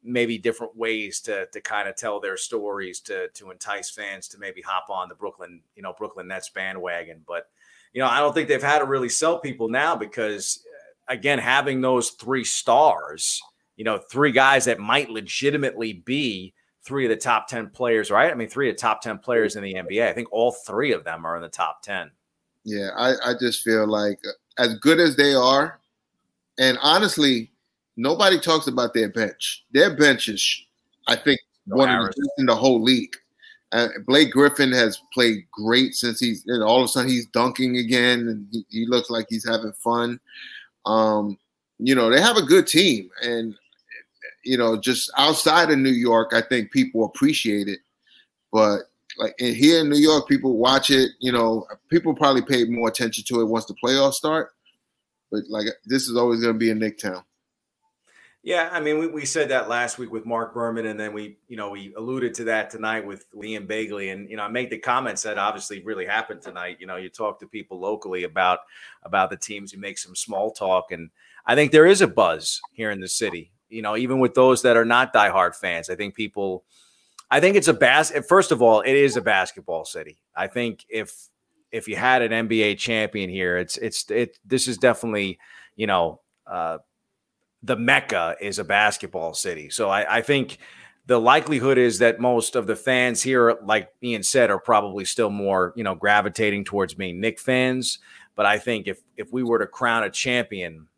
[0.03, 4.39] maybe different ways to to kind of tell their stories to to entice fans to
[4.39, 7.23] maybe hop on the Brooklyn you know Brooklyn Nets bandwagon.
[7.29, 7.51] But
[7.93, 11.39] you know I don't think they've had to really sell people now because uh, again
[11.39, 13.43] having those three stars,
[13.77, 18.31] you know, three guys that might legitimately be three of the top 10 players, right?
[18.31, 20.09] I mean, three of the top 10 players in the NBA.
[20.09, 22.11] I think all three of them are in the top 10.
[22.65, 25.79] Yeah, I, I just feel like uh, as good as they are,
[26.59, 27.51] and honestly,
[27.97, 29.65] nobody talks about their bench.
[29.73, 30.62] Their bench is,
[31.07, 33.15] I think, No one of the best in the whole league.
[33.73, 37.77] Uh, Blake Griffin has played great since he's, and all of a sudden he's dunking
[37.77, 40.21] again, and he, he looks like he's having fun.
[40.87, 41.37] Um,
[41.79, 43.55] you know, they have a good team, and
[44.45, 47.81] you know, just outside of New York, I think people appreciate it,
[48.53, 48.83] but
[49.19, 51.11] like here in New York, people watch it.
[51.21, 54.51] You know, people probably pay more attention to it once the playoffs start.
[55.31, 57.25] But like, this is always going to be a Knick Town.
[58.45, 61.39] Yeah, I mean, we, we said that last week with Mark Berman, and then we,
[61.49, 64.69] you know, we alluded to that tonight with Liam Begley, and you know, I make
[64.69, 66.77] the comments that obviously really happened tonight.
[66.79, 68.59] You know, you talk to people locally about
[69.03, 71.09] about the teams, you make some small talk, and
[71.47, 73.51] I think there is a buzz here in the city.
[73.71, 76.65] You know, even with those that are not diehard fans, I think people,
[77.31, 78.12] I think it's a bas.
[78.29, 80.18] First of all, it is a basketball city.
[80.37, 81.29] I think if
[81.72, 84.39] if you had an NBA champion here, it's it's it.
[84.45, 85.39] This is definitely,
[85.77, 86.20] you know.
[86.47, 86.79] uh
[87.64, 89.70] the mecca is a basketball city.
[89.70, 90.59] So I, I, think
[91.07, 95.31] the likelihood is that most of the fans here, like Ian said, are probably still
[95.31, 98.01] more, you know, gravitating towards being Knick fans.
[98.37, 100.89] But I think if if we were to crown a champion,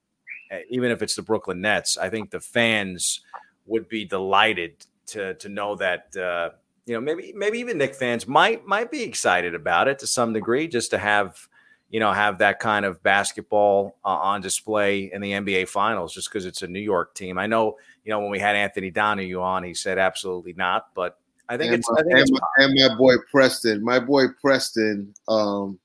[0.51, 3.21] uh, even if it's the Brooklyn Nets, I think the fans
[3.67, 6.51] would be delighted to to know that uh,
[6.87, 10.33] you know maybe maybe even Knick fans might might be excited about it to some
[10.33, 11.49] degree, just to have
[11.89, 16.29] you know, have that kind of basketball uh, on display in the NBA Finals just
[16.29, 17.39] because it's a New York team.
[17.39, 21.19] I know, you know, when we had Anthony Donahue on, he said absolutely not, but
[21.49, 21.91] I think and it's.
[21.91, 25.79] My, I think and, it's my, and my boy Preston, my boy Preston, um,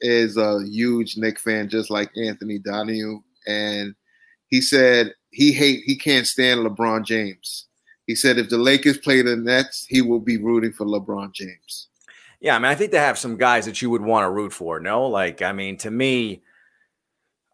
[0.00, 3.94] is a huge Knick fan, just like Anthony Donahue, and
[4.46, 7.66] he said he hate he can't stand LeBron James.
[8.08, 11.88] He said if the Lakers play the Nets, he will be rooting for LeBron James.
[12.40, 14.52] Yeah, I mean, I think they have some guys that you would want to root
[14.52, 14.80] for.
[14.80, 16.42] No, like, I mean, to me,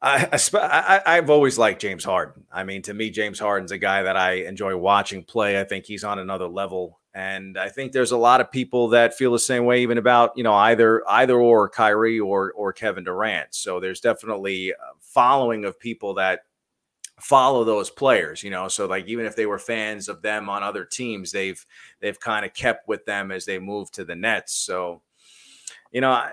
[0.00, 2.44] I, I, I've always liked James Harden.
[2.52, 5.58] I mean, to me, James Harden's a guy that I enjoy watching play.
[5.58, 9.14] I think he's on another level, and I think there's a lot of people that
[9.14, 13.02] feel the same way, even about you know either either or Kyrie or or Kevin
[13.02, 13.54] Durant.
[13.54, 16.42] So there's definitely a following of people that
[17.20, 20.62] follow those players you know so like even if they were fans of them on
[20.62, 21.64] other teams they've
[22.00, 25.00] they've kind of kept with them as they move to the nets so
[25.92, 26.32] you know I,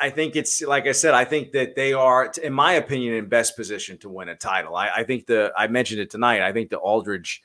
[0.00, 1.14] I think it's like I said.
[1.14, 4.74] I think that they are, in my opinion, in best position to win a title.
[4.74, 6.42] I, I think the I mentioned it tonight.
[6.42, 7.42] I think the Aldridge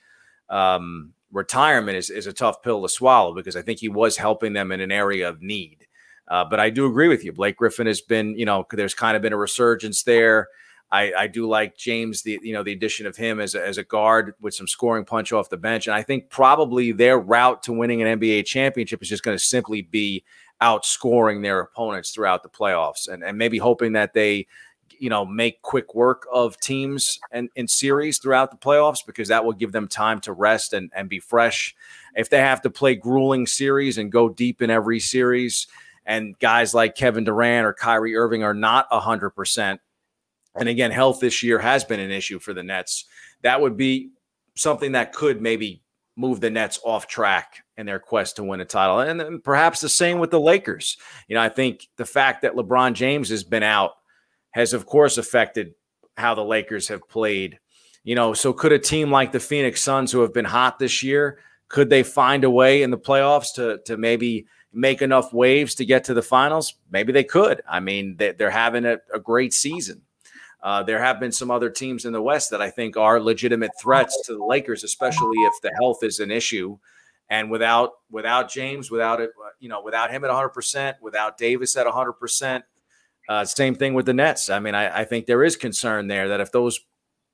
[0.49, 4.53] um, retirement is is a tough pill to swallow because I think he was helping
[4.53, 5.85] them in an area of need.
[6.27, 7.33] Uh, but I do agree with you.
[7.33, 10.47] Blake Griffin has been, you know, there's kind of been a resurgence there.
[10.93, 13.79] I, I do like James, the you know the addition of him as a, as
[13.79, 17.63] a guard with some scoring punch off the bench, and I think probably their route
[17.63, 20.23] to winning an NBA championship is just going to simply be
[20.61, 24.45] outscoring their opponents throughout the playoffs, and and maybe hoping that they
[24.99, 29.43] you know make quick work of teams and in series throughout the playoffs because that
[29.43, 31.75] will give them time to rest and and be fresh.
[32.15, 35.65] If they have to play grueling series and go deep in every series,
[36.05, 39.81] and guys like Kevin Durant or Kyrie Irving are not hundred percent
[40.55, 43.05] and again, health this year has been an issue for the Nets.
[43.41, 44.11] That would be
[44.55, 45.83] something that could maybe
[46.15, 48.99] move the Nets off track in their quest to win a title.
[48.99, 50.97] And perhaps the same with the Lakers.
[51.27, 53.93] You know, I think the fact that LeBron James has been out
[54.51, 55.73] has, of course, affected
[56.17, 57.59] how the Lakers have played.
[58.03, 61.01] You know, so could a team like the Phoenix Suns, who have been hot this
[61.01, 61.39] year,
[61.69, 65.85] could they find a way in the playoffs to to maybe make enough waves to
[65.85, 66.75] get to the finals?
[66.91, 67.61] Maybe they could.
[67.67, 70.01] I mean, they, are having a, a, great season.
[70.63, 73.71] Uh, there have been some other teams in the West that I think are legitimate
[73.79, 76.77] threats to the Lakers, especially if the health is an issue.
[77.29, 81.75] And without without James, without it, you know, without him at 100 percent, without Davis
[81.75, 82.63] at 100 percent,
[83.27, 84.49] uh, same thing with the Nets.
[84.49, 86.79] I mean, I, I, think there is concern there that if those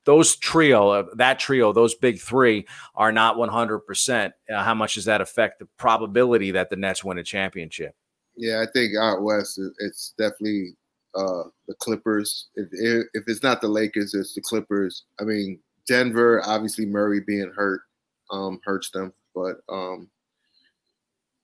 [0.04, 4.94] those trio, uh, that trio, those big three are not 100 percent, uh, how much
[4.94, 7.94] does that affect the probability that the Nets win a championship?
[8.36, 10.76] Yeah, I think out west, it's definitely
[11.14, 12.48] uh, the Clippers.
[12.54, 12.68] If,
[13.14, 15.04] if it's not the Lakers, it's the Clippers.
[15.20, 17.82] I mean, Denver, obviously Murray being hurt
[18.30, 20.08] um, hurts them, but um,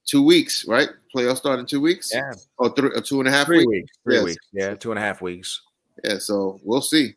[0.06, 0.88] two weeks, right?
[1.14, 2.12] Playoffs start in two weeks.
[2.14, 3.68] Yeah, or, three, or two and a half three weeks.
[3.68, 3.92] weeks.
[4.04, 4.24] Three yes.
[4.24, 4.46] weeks.
[4.52, 5.62] Yeah, two and a half weeks.
[6.04, 7.14] Yeah, so we'll see.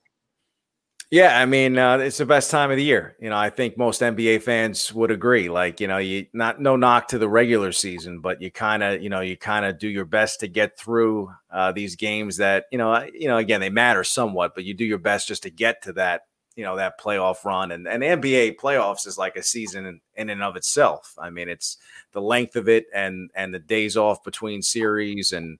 [1.12, 3.16] Yeah, I mean, uh, it's the best time of the year.
[3.20, 5.50] You know, I think most NBA fans would agree.
[5.50, 9.02] Like, you know, you not no knock to the regular season, but you kind of,
[9.02, 12.66] you know, you kind of do your best to get through uh, these games that,
[12.72, 15.50] you know, you know, again, they matter somewhat, but you do your best just to
[15.50, 17.72] get to that, you know, that playoff run.
[17.72, 21.16] And and NBA playoffs is like a season in, in and of itself.
[21.18, 21.78] I mean, it's
[22.12, 25.58] the length of it and and the days off between series and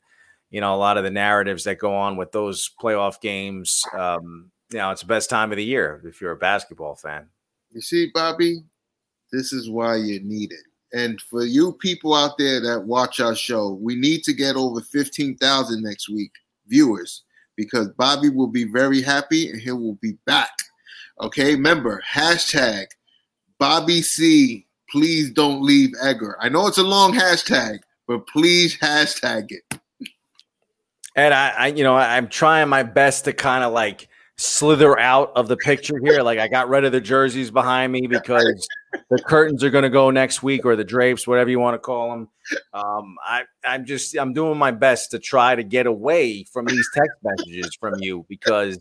[0.52, 3.84] you know a lot of the narratives that go on with those playoff games.
[3.98, 7.28] Um, you know, it's the best time of the year if you're a basketball fan.
[7.72, 8.64] You see, Bobby,
[9.32, 10.60] this is why you need it.
[10.92, 14.82] And for you people out there that watch our show, we need to get over
[14.82, 16.32] 15,000 next week
[16.68, 17.24] viewers
[17.56, 20.52] because Bobby will be very happy and he will be back.
[21.22, 22.86] Okay, remember, hashtag
[23.60, 24.66] Bobby C.
[24.90, 26.38] Please don't leave Edgar.
[26.42, 29.80] I know it's a long hashtag, but please hashtag it.
[31.16, 34.08] And I, I you know, I'm trying my best to kind of like
[34.40, 36.24] slither out of the picture here.
[36.24, 38.68] Like I got rid of the jerseys behind me because
[39.10, 41.80] the curtains are going to go next week or the drapes, whatever you want to
[41.80, 42.30] call them.
[42.74, 46.90] Um, I, I'm just I'm doing my best to try to get away from these
[46.94, 48.80] text messages from you because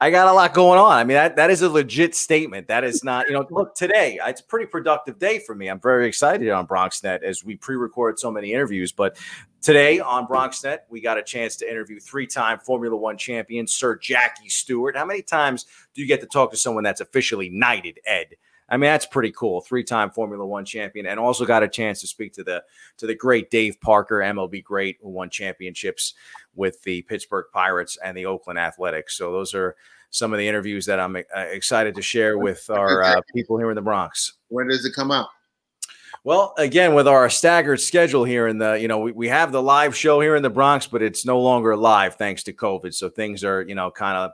[0.00, 0.92] I got a lot going on.
[0.92, 2.68] I mean, that, that is a legit statement.
[2.68, 5.68] That is not, you know, look, today, it's a pretty productive day for me.
[5.68, 8.92] I'm very excited on BronxNet as we pre record so many interviews.
[8.92, 9.16] But
[9.66, 13.96] today on BronxNet, we got a chance to interview three time Formula One champion, Sir
[13.96, 14.96] Jackie Stewart.
[14.96, 18.36] How many times do you get to talk to someone that's officially knighted, Ed?
[18.68, 19.60] I mean, that's pretty cool.
[19.60, 22.62] Three-time Formula One champion, and also got a chance to speak to the
[22.98, 26.14] to the great Dave Parker, MLB great, who won championships
[26.54, 29.16] with the Pittsburgh Pirates and the Oakland Athletics.
[29.16, 29.74] So those are
[30.10, 33.70] some of the interviews that I'm uh, excited to share with our uh, people here
[33.70, 34.34] in the Bronx.
[34.48, 35.28] When does it come out?
[36.26, 39.62] Well, again, with our staggered schedule here in the, you know, we, we have the
[39.62, 42.92] live show here in the Bronx, but it's no longer live thanks to COVID.
[42.94, 44.32] So things are, you know, kind of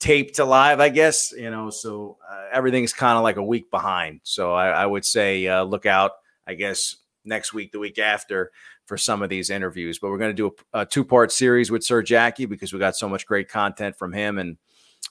[0.00, 3.70] taped to live, I guess, you know, so uh, everything's kind of like a week
[3.70, 4.20] behind.
[4.22, 6.12] So I, I would say uh, look out,
[6.46, 8.50] I guess, next week, the week after
[8.86, 9.98] for some of these interviews.
[9.98, 12.78] But we're going to do a, a two part series with Sir Jackie because we
[12.78, 14.38] got so much great content from him.
[14.38, 14.56] And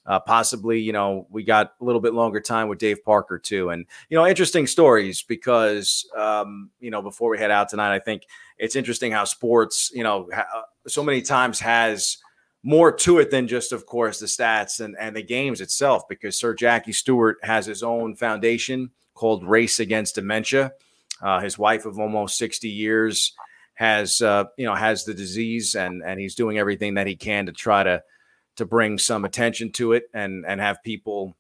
[0.08, 3.70] uh, possibly, you know, we got a little bit longer time with Dave Parker too.
[3.70, 7.99] And, you know, interesting stories because, um, you know, before we head out tonight, I
[7.99, 8.24] think
[8.58, 12.18] it's interesting how sports, you know, ha- so many times has
[12.62, 16.38] more to it than just, of course, the stats and, and the games itself, because
[16.38, 20.74] Sir Jackie Stewart has his own foundation called Race Against Dementia.
[21.22, 23.34] Uh, his wife of almost 60 years
[23.76, 27.45] has, uh, you know, has the disease and, and he's doing everything that he can
[27.45, 28.03] to try to,
[28.58, 31.36] to bring some attention to it and, and have people,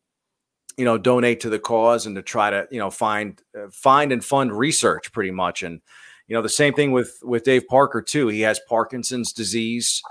[0.77, 4.11] you know, donate to the cause and to try to, you know, find, uh, find
[4.11, 5.63] and fund research pretty much.
[5.63, 5.81] And,
[6.27, 8.27] you know, the same thing with, with Dave Parker too.
[8.27, 10.01] He has Parkinson's disease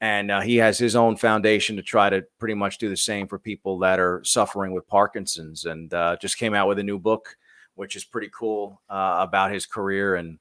[0.00, 3.26] and uh, he has his own foundation to try to pretty much do the same
[3.26, 5.64] for people that are suffering with Parkinson's.
[5.64, 7.36] And uh, just came out with a new book,
[7.74, 10.38] which is pretty cool uh, about his career and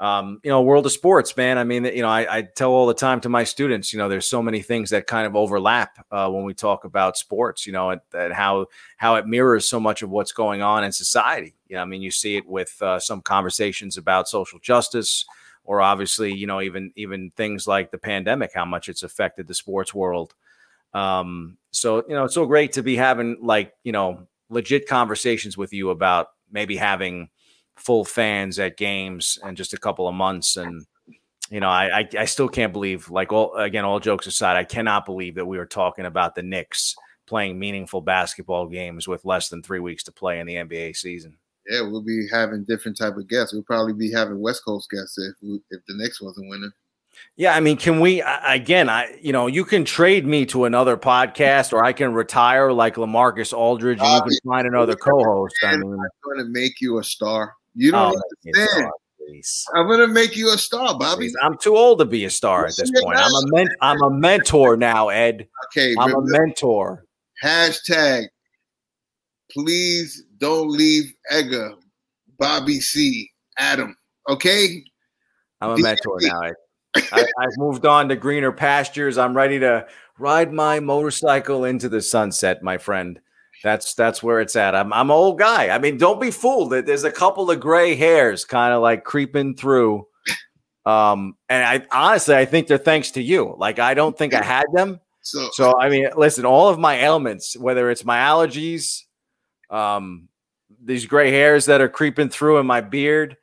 [0.00, 1.58] um, you know, world of sports, man.
[1.58, 4.08] I mean, you know, I, I, tell all the time to my students, you know,
[4.08, 7.74] there's so many things that kind of overlap uh, when we talk about sports, you
[7.74, 11.54] know, and, and, how how it mirrors so much of what's going on in society.
[11.68, 15.26] You know, I mean, you see it with uh, some conversations about social justice,
[15.64, 19.54] or obviously, you know, even even things like the pandemic, how much it's affected the
[19.54, 20.34] sports world.
[20.94, 25.58] Um, so you know, it's so great to be having like you know legit conversations
[25.58, 27.28] with you about maybe having
[27.80, 30.84] full fans at games in just a couple of months and
[31.50, 34.64] you know I, I, I still can't believe like all again all jokes aside i
[34.64, 36.94] cannot believe that we are talking about the Knicks
[37.26, 41.36] playing meaningful basketball games with less than three weeks to play in the nba season
[41.70, 43.52] yeah, we'll be having different type of guests.
[43.52, 46.72] We'll probably be having West Coast guests if if the Knicks wasn't winning.
[47.36, 48.88] Yeah, I mean, can we again?
[48.88, 52.96] I you know, you can trade me to another podcast, or I can retire like
[52.96, 55.54] LaMarcus Aldridge, and you can find another co-host.
[55.62, 57.54] I And mean, I'm going to make you a star.
[57.74, 58.90] You oh, don't me understand.
[59.74, 61.26] I'm to make you a star, Bobby.
[61.26, 61.36] Please.
[61.42, 63.18] I'm too old to be a star at this point.
[63.18, 65.46] I'm a men- I'm a mentor now, Ed.
[65.66, 67.04] Okay, I'm a mentor.
[67.42, 68.24] hashtag.
[69.50, 71.74] Please don't leave Edgar,
[72.38, 73.96] Bobby C, Adam.
[74.28, 74.84] Okay,
[75.60, 76.40] I'm a mentor now.
[76.42, 76.54] Ed.
[77.12, 79.16] I, I've moved on to greener pastures.
[79.16, 79.86] I'm ready to
[80.18, 83.20] ride my motorcycle into the sunset, my friend.
[83.62, 84.74] That's that's where it's at.
[84.74, 85.68] I'm I'm an old guy.
[85.68, 86.70] I mean, don't be fooled.
[86.72, 90.06] There's a couple of gray hairs kind of like creeping through.
[90.86, 93.54] Um, and I honestly I think they're thanks to you.
[93.58, 95.00] Like I don't think I had them.
[95.20, 99.02] so, So I mean, listen, all of my ailments, whether it's my allergies,
[99.68, 100.28] um,
[100.82, 103.36] these gray hairs that are creeping through in my beard,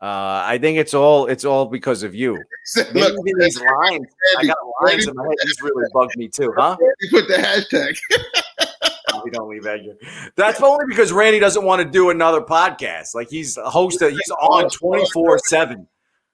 [0.00, 2.40] uh, I think it's all it's all because of you.
[2.76, 4.06] Maybe look, even these lines,
[4.38, 5.36] I got lines in my head.
[5.44, 6.76] These really bugged me too, huh?
[7.00, 7.98] you put the hashtag.
[9.24, 9.96] We don't leave Edgar.
[10.36, 13.14] That's only because Randy doesn't want to do another podcast.
[13.14, 14.02] Like he's a host.
[14.02, 15.86] Of, he's on twenty four seven.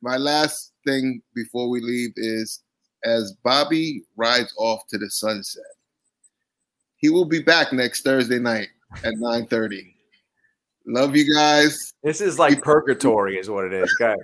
[0.03, 2.63] My last thing before we leave is
[3.05, 5.63] as Bobby rides off to the sunset,
[6.97, 8.69] he will be back next Thursday night
[9.05, 9.95] at 9:30.
[10.87, 11.95] Love you guys.
[12.03, 14.17] This is like purgatory, is what it is, guys.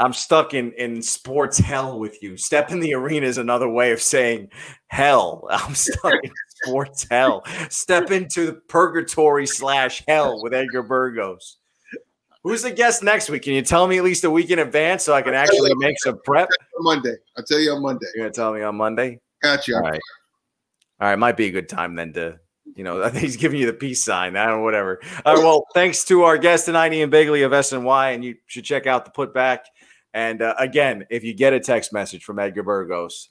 [0.00, 2.36] I'm stuck in in sports hell with you.
[2.36, 4.48] Step in the arena is another way of saying
[4.88, 5.46] hell.
[5.50, 6.14] I'm stuck
[6.62, 7.44] sports hell.
[7.68, 11.56] Step into the purgatory slash hell with Edgar Burgos.
[12.42, 13.42] Who's the guest next week?
[13.42, 15.96] Can you tell me at least a week in advance so I can actually make
[16.00, 16.48] some prep?
[16.78, 17.16] On Monday.
[17.36, 18.06] I'll tell you on Monday.
[18.14, 19.20] You're gonna tell me on Monday.
[19.42, 19.74] Gotcha.
[19.74, 20.00] All right.
[21.00, 22.38] All right, might be a good time then to,
[22.74, 24.36] you know, I think he's giving you the peace sign.
[24.36, 25.00] I don't know, whatever.
[25.24, 28.64] All right, well, thanks to our guest tonight, Ian Begley of SNY, and you should
[28.64, 29.60] check out the putback.
[30.14, 33.28] And uh, again, if you get a text message from Edgar Burgos,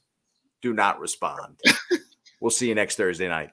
[0.62, 1.60] do not respond.
[2.40, 3.52] we'll see you next Thursday night.